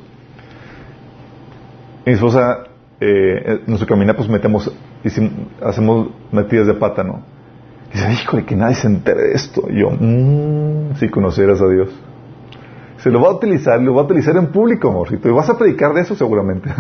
[2.05, 2.64] Mi esposa,
[3.01, 4.72] eh, en nuestro caminar, pues metemos,
[5.61, 7.22] hacemos metidas de pata, ¿no?
[7.93, 9.64] Y dice, híjole, que nadie se entere de esto.
[9.68, 11.89] Y yo, mmm, si conoceras a Dios.
[12.99, 15.29] Se lo va a utilizar, lo va a utilizar en público, amorcito.
[15.29, 16.70] Y vas a predicar de eso seguramente.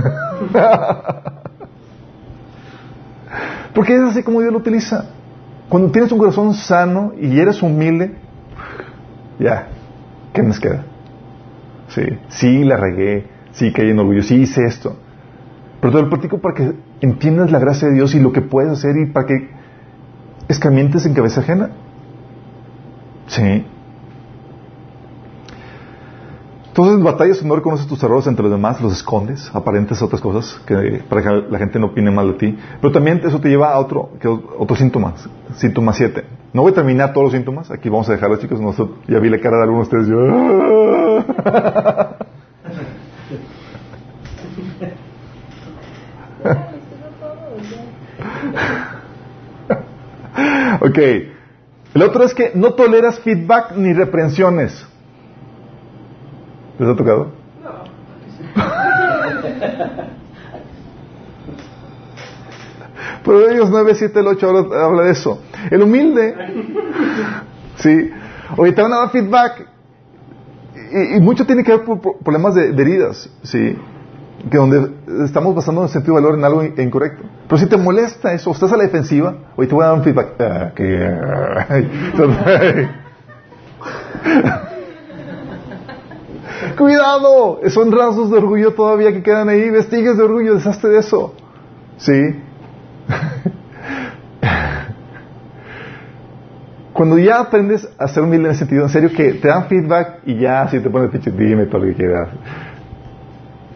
[3.74, 5.10] Porque es así como Dios lo utiliza.
[5.68, 8.14] Cuando tienes un corazón sano y eres humilde,
[9.38, 9.68] ya,
[10.32, 10.84] ¿qué nos queda?
[11.88, 14.96] Sí, sí la regué, sí caí en orgullo, sí hice esto.
[15.80, 18.70] Pero todo el práctico para que entiendas la gracia de Dios y lo que puedes
[18.70, 19.50] hacer y para que
[20.48, 21.70] escamientes en cabeza ajena.
[23.26, 23.66] Sí.
[26.76, 31.02] Entonces, batallas no reconoces tus errores entre los demás, los escondes, aparentes otras cosas que
[31.08, 32.54] para que la gente no opine mal de ti.
[32.82, 35.14] Pero también eso te lleva a otro, que otro síntoma,
[35.54, 36.22] síntoma 7.
[36.52, 38.60] No voy a terminar todos los síntomas, aquí vamos a dejarlos, chicos.
[38.60, 40.12] Nosotros, ya vi la cara de algunos de ustedes.
[40.12, 40.18] Yo...
[50.86, 50.98] ok.
[51.94, 54.86] El otro es que no toleras feedback ni reprensiones.
[56.78, 57.30] ¿Les ha tocado?
[63.50, 65.40] ellos 9, 7, el 8 habla, habla, de eso.
[65.70, 66.34] El humilde,
[67.76, 68.10] sí,
[68.56, 69.68] oye, te van a dar feedback
[71.16, 73.76] y, mucho tiene que ver por, problemas de, heridas, sí,
[74.50, 74.92] que donde
[75.24, 77.24] estamos basando el sentido de valor en algo incorrecto.
[77.48, 80.04] Pero si te molesta eso, estás a la defensiva, oye, te voy a dar un
[80.04, 80.72] feedback.
[86.76, 91.34] Cuidado, son rasgos de orgullo todavía que quedan ahí, vestigios de orgullo, deshazte de eso.
[91.96, 92.12] ¿Sí?
[96.92, 100.20] Cuando ya aprendes a ser humilde en ese sentido, en serio, que te dan feedback
[100.26, 102.28] y ya así te pones pinche, dime todo lo que quieras.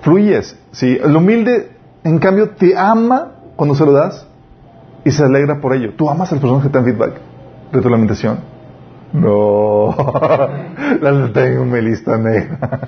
[0.03, 0.98] Fluyes, ¿sí?
[1.03, 1.70] El humilde,
[2.05, 4.26] en cambio, te ama cuando se lo das
[5.05, 5.94] y se alegra por ello.
[5.96, 7.20] ¿Tú amas a las personas que te dan feedback?
[7.72, 8.49] ¿Retroalimentación?
[9.12, 9.94] No,
[11.00, 12.80] las tengo en mi lista negra.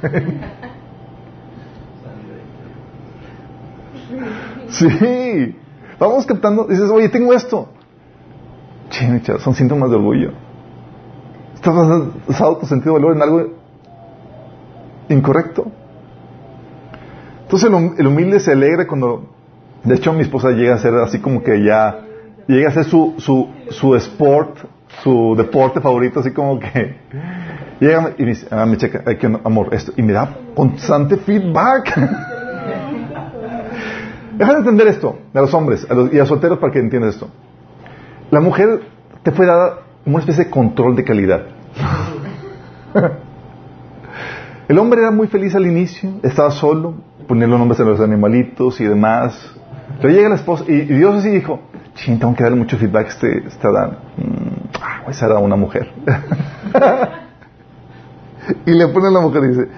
[4.69, 5.57] sí,
[5.99, 7.69] vamos captando, dices, oye, tengo esto
[9.39, 10.33] son síntomas de orgullo.
[11.55, 13.49] Estás basando tu sentido de valor en algo
[15.09, 15.67] incorrecto.
[17.43, 19.29] Entonces el, humilde se alegra cuando,
[19.85, 22.01] de hecho mi esposa llega a ser así como que ya,
[22.47, 24.59] llega a ser su, su, su sport,
[25.03, 26.97] su deporte favorito, así como que
[27.81, 31.17] llega y me dice, ah, me checa, hay que, amor, esto, y me da constante
[31.17, 31.97] feedback.
[34.37, 36.79] Deja de entender esto a los hombres a los, y a los solteros para que
[36.79, 37.29] entiendan esto.
[38.31, 38.83] La mujer
[39.23, 41.43] te fue dada una especie de control de calidad.
[44.69, 46.95] El hombre era muy feliz al inicio, estaba solo,
[47.29, 49.55] ponía los nombres a los animalitos y demás.
[50.01, 51.61] Pero llega la esposa y, Dios así dijo,
[51.95, 53.99] ching, tengo que darle mucho feedback este, este Adán.
[54.17, 54.52] Mm,
[55.09, 55.93] esa era una mujer.
[58.67, 59.69] y le pone a la mujer y dice,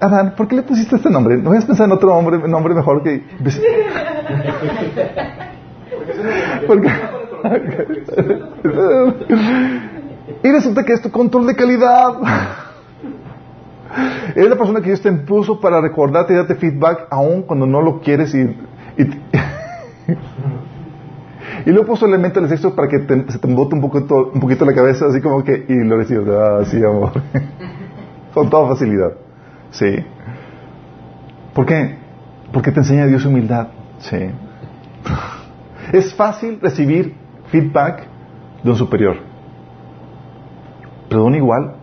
[0.00, 1.36] Adán, ¿por qué le pusiste este nombre?
[1.36, 3.24] ¿No habías pensado en otro nombre, nombre mejor que...
[6.66, 6.90] Porque
[10.42, 12.14] y resulta que es tu control de calidad.
[14.34, 17.80] Es la persona que Dios te impuso para recordarte y darte feedback aún cuando no
[17.80, 18.56] lo quieres y,
[21.66, 24.64] y luego puso elementos del sexo para que se te embote un poquito, un poquito
[24.64, 27.12] la cabeza, así como que, y lo decías, ah, sí, amor.
[28.34, 29.12] Con toda facilidad.
[29.70, 29.96] Sí.
[31.54, 31.96] ¿Por qué?
[32.52, 33.68] Porque te enseña Dios humildad.
[33.98, 34.30] Sí.
[35.92, 37.14] Es fácil recibir
[37.50, 38.06] feedback
[38.62, 39.16] de un superior.
[41.08, 41.76] Pero igual,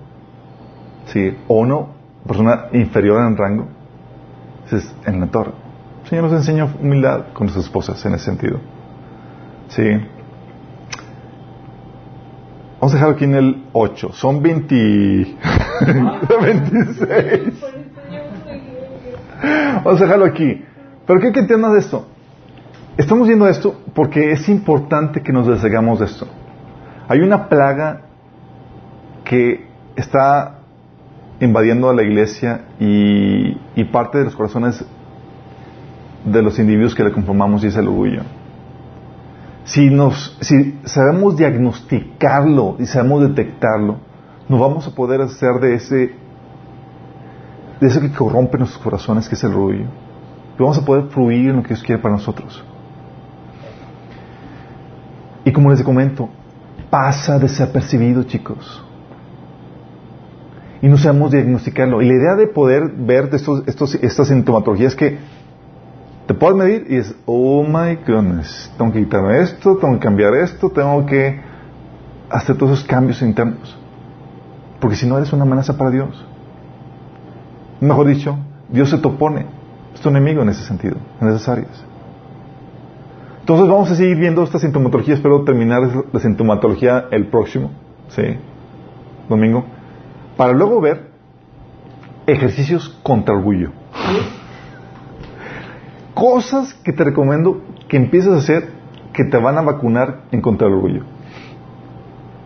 [1.08, 1.88] sí, o una
[2.26, 3.68] persona inferior en rango,
[4.72, 5.52] es en la torre.
[6.04, 8.60] El Señor nos enseña humildad con sus esposas en ese sentido.
[9.76, 9.84] Sí.
[12.80, 14.14] Vamos a dejarlo aquí en el 8.
[14.14, 15.38] Son 20...
[16.42, 17.62] 26.
[19.84, 20.64] Vamos a dejarlo aquí.
[21.06, 22.08] Pero quiero que entiendas esto.
[22.98, 26.26] Estamos viendo esto porque es importante que nos deshagamos de esto.
[27.10, 28.04] Hay una plaga
[29.26, 29.68] que
[29.98, 30.60] está
[31.42, 34.86] invadiendo a la iglesia y, parte de los corazones
[36.24, 38.22] de los individuos que le conformamos y es el orgullo.
[39.66, 43.98] Si, nos, si sabemos diagnosticarlo y sabemos detectarlo,
[44.48, 46.16] nos vamos a poder hacer de ese,
[47.82, 49.86] de eso que corrompe nuestros corazones, que es el orgullo.
[50.58, 52.64] Y vamos a poder fluir en lo que Dios quiere para nosotros.
[55.44, 56.30] Y como les comento,
[56.92, 58.84] pasa desapercibido, chicos.
[60.82, 62.04] Y no sabemos diagnosticarlo.
[62.04, 65.18] Y la idea de poder ver estos, estos, estas sintomatologías que
[66.28, 70.34] te puedes medir y es, oh my goodness, tengo que quitarme esto, tengo que cambiar
[70.36, 71.40] esto, tengo que
[72.30, 73.78] hacer todos esos cambios internos.
[74.80, 76.26] Porque si no eres una amenaza para Dios.
[77.80, 78.38] Mejor dicho,
[78.70, 79.46] Dios se te opone.
[79.94, 81.86] Es tu enemigo en ese sentido, en esas áreas.
[83.42, 87.70] Entonces vamos a seguir viendo esta sintomatología, espero terminar la sintomatología el próximo,
[88.10, 88.24] ¿sí?
[89.30, 89.66] Domingo,
[90.36, 91.12] para luego ver
[92.26, 93.72] ejercicios contra orgullo.
[96.16, 98.70] Cosas que te recomiendo que empieces a hacer
[99.14, 101.04] que te van a vacunar en contra del orgullo.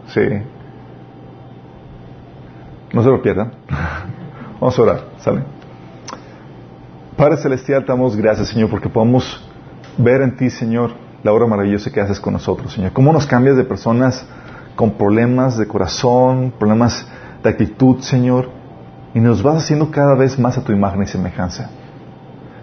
[0.07, 0.21] Sí.
[2.91, 3.51] No se lo pierdan.
[4.59, 5.43] Vamos a orar, ¿sale?
[7.15, 9.47] Padre Celestial, te damos gracias, Señor, porque podemos
[9.97, 10.91] ver en ti, Señor,
[11.23, 12.91] la obra maravillosa que haces con nosotros, Señor.
[12.91, 14.25] Cómo nos cambias de personas
[14.75, 17.07] con problemas de corazón, problemas
[17.43, 18.49] de actitud, Señor,
[19.13, 21.69] y nos vas haciendo cada vez más a tu imagen y semejanza.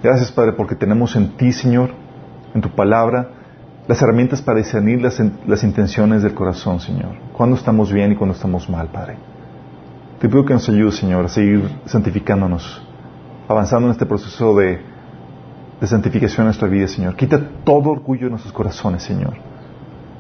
[0.03, 1.91] Gracias, Padre, porque tenemos en ti, Señor,
[2.55, 3.31] en tu palabra,
[3.89, 7.17] las herramientas para discernir las, las intenciones del corazón, Señor.
[7.33, 9.17] Cuando estamos bien y cuando estamos mal, Padre.
[10.21, 12.83] Te pido que nos ayudes, Señor, a seguir santificándonos,
[13.49, 14.81] avanzando en este proceso de,
[15.81, 17.17] de santificación en nuestra vida, Señor.
[17.17, 19.35] Quita todo orgullo de nuestros corazones, Señor.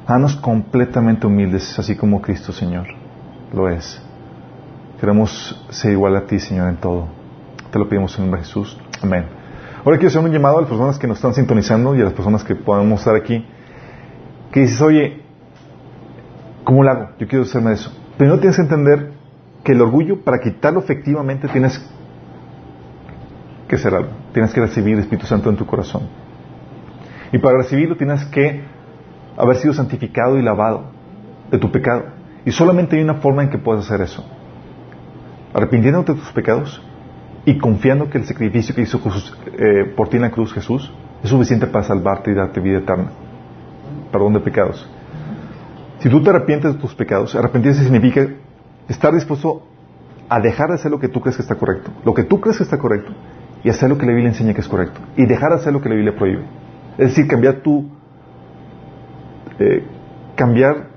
[0.06, 2.86] Haznos completamente humildes, así como Cristo, Señor,
[3.52, 4.00] lo es.
[5.00, 7.08] Queremos ser igual a ti, Señor, en todo.
[7.70, 8.78] Te lo pedimos en el nombre de Jesús.
[9.02, 9.35] Amén.
[9.86, 12.12] Ahora quiero hacer un llamado a las personas que nos están sintonizando y a las
[12.12, 13.46] personas que podemos estar aquí.
[14.50, 15.22] Que dices, oye,
[16.64, 17.10] ¿cómo lo hago?
[17.20, 17.92] Yo quiero hacerme eso.
[18.18, 19.12] Primero tienes que entender
[19.62, 21.80] que el orgullo, para quitarlo efectivamente, tienes
[23.68, 24.10] que hacer algo.
[24.32, 26.08] Tienes que recibir el Espíritu Santo en tu corazón.
[27.30, 28.64] Y para recibirlo tienes que
[29.36, 30.86] haber sido santificado y lavado
[31.48, 32.06] de tu pecado.
[32.44, 34.24] Y solamente hay una forma en que puedes hacer eso.
[35.54, 36.82] Arrepintiéndote de tus pecados
[37.46, 39.00] y confiando que el sacrificio que hizo
[39.56, 40.92] eh, por ti en la cruz Jesús
[41.22, 43.12] es suficiente para salvarte y darte vida eterna.
[44.10, 44.86] Perdón de pecados.
[46.00, 48.26] Si tú te arrepientes de tus pecados, arrepentirse significa
[48.88, 49.62] estar dispuesto
[50.28, 52.58] a dejar de hacer lo que tú crees que está correcto, lo que tú crees
[52.58, 53.12] que está correcto,
[53.62, 55.80] y hacer lo que la Biblia enseña que es correcto, y dejar de hacer lo
[55.80, 56.44] que la Biblia prohíbe.
[56.98, 57.88] Es decir, cambiar tu
[59.60, 59.84] eh,
[60.34, 60.88] cambiar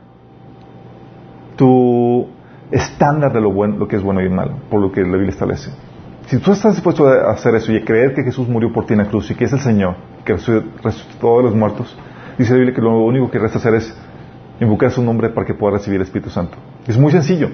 [1.56, 2.28] tu
[2.72, 5.30] estándar de lo bueno, lo que es bueno y malo, por lo que la Biblia
[5.30, 5.72] establece.
[6.30, 8.94] Si tú estás dispuesto a hacer eso y a creer que Jesús murió por ti
[8.94, 11.98] en la cruz y que es el Señor, que resucitó de los muertos,
[12.38, 13.98] dice la Biblia que lo único que resta hacer es
[14.60, 16.56] invocar su nombre para que pueda recibir el Espíritu Santo.
[16.86, 17.50] Es muy sencillo,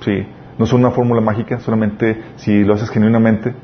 [0.00, 0.26] sí.
[0.58, 3.54] No es una fórmula mágica, solamente si lo haces genuinamente,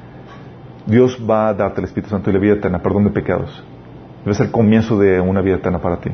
[0.87, 3.65] Dios va a darte el Espíritu Santo y la vida eterna, perdón de pecados.
[4.25, 6.11] Debe ser el comienzo de una vida eterna para ti.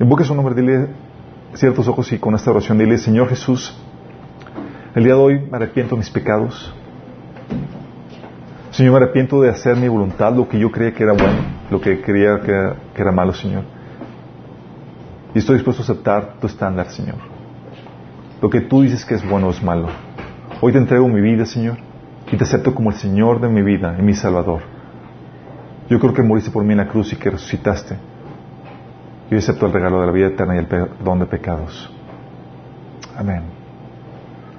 [0.00, 0.88] Invoque su nombre, dile
[1.54, 3.74] ciertos ojos y con esta oración dile, Señor Jesús,
[4.98, 6.74] el día de hoy me arrepiento de mis pecados.
[8.72, 11.38] Señor, me arrepiento de hacer mi voluntad, lo que yo creía que era bueno,
[11.70, 13.62] lo que creía que, que era malo, Señor.
[15.34, 17.14] Y estoy dispuesto a aceptar tu estándar, Señor.
[18.42, 19.86] Lo que tú dices que es bueno es malo.
[20.60, 21.76] Hoy te entrego mi vida, Señor,
[22.32, 24.62] y te acepto como el Señor de mi vida y mi Salvador.
[25.88, 27.96] Yo creo que moriste por mí en la cruz y que resucitaste.
[29.30, 31.88] Yo acepto el regalo de la vida eterna y el perdón de pecados.
[33.16, 33.57] Amén.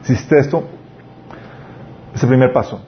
[0.02, 0.64] Si hiciste esto,
[2.14, 2.82] es el primer paso.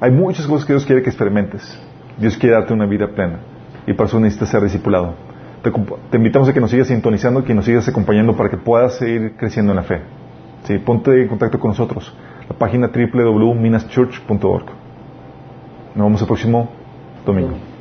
[0.00, 1.78] Hay muchas cosas que Dios quiere que experimentes.
[2.18, 3.40] Dios quiere darte una vida plena.
[3.86, 5.14] Y para eso necesitas ser discipulado.
[5.62, 9.36] Te, invitamos a que nos sigas sintonizando, que nos sigas acompañando para que puedas seguir
[9.36, 10.00] creciendo en la fe.
[10.64, 10.78] ¿Sí?
[10.78, 12.12] Ponte en contacto con nosotros.
[12.48, 14.66] La página www.minaschurch.org.
[15.94, 16.68] Nos vemos el próximo
[17.24, 17.71] domingo.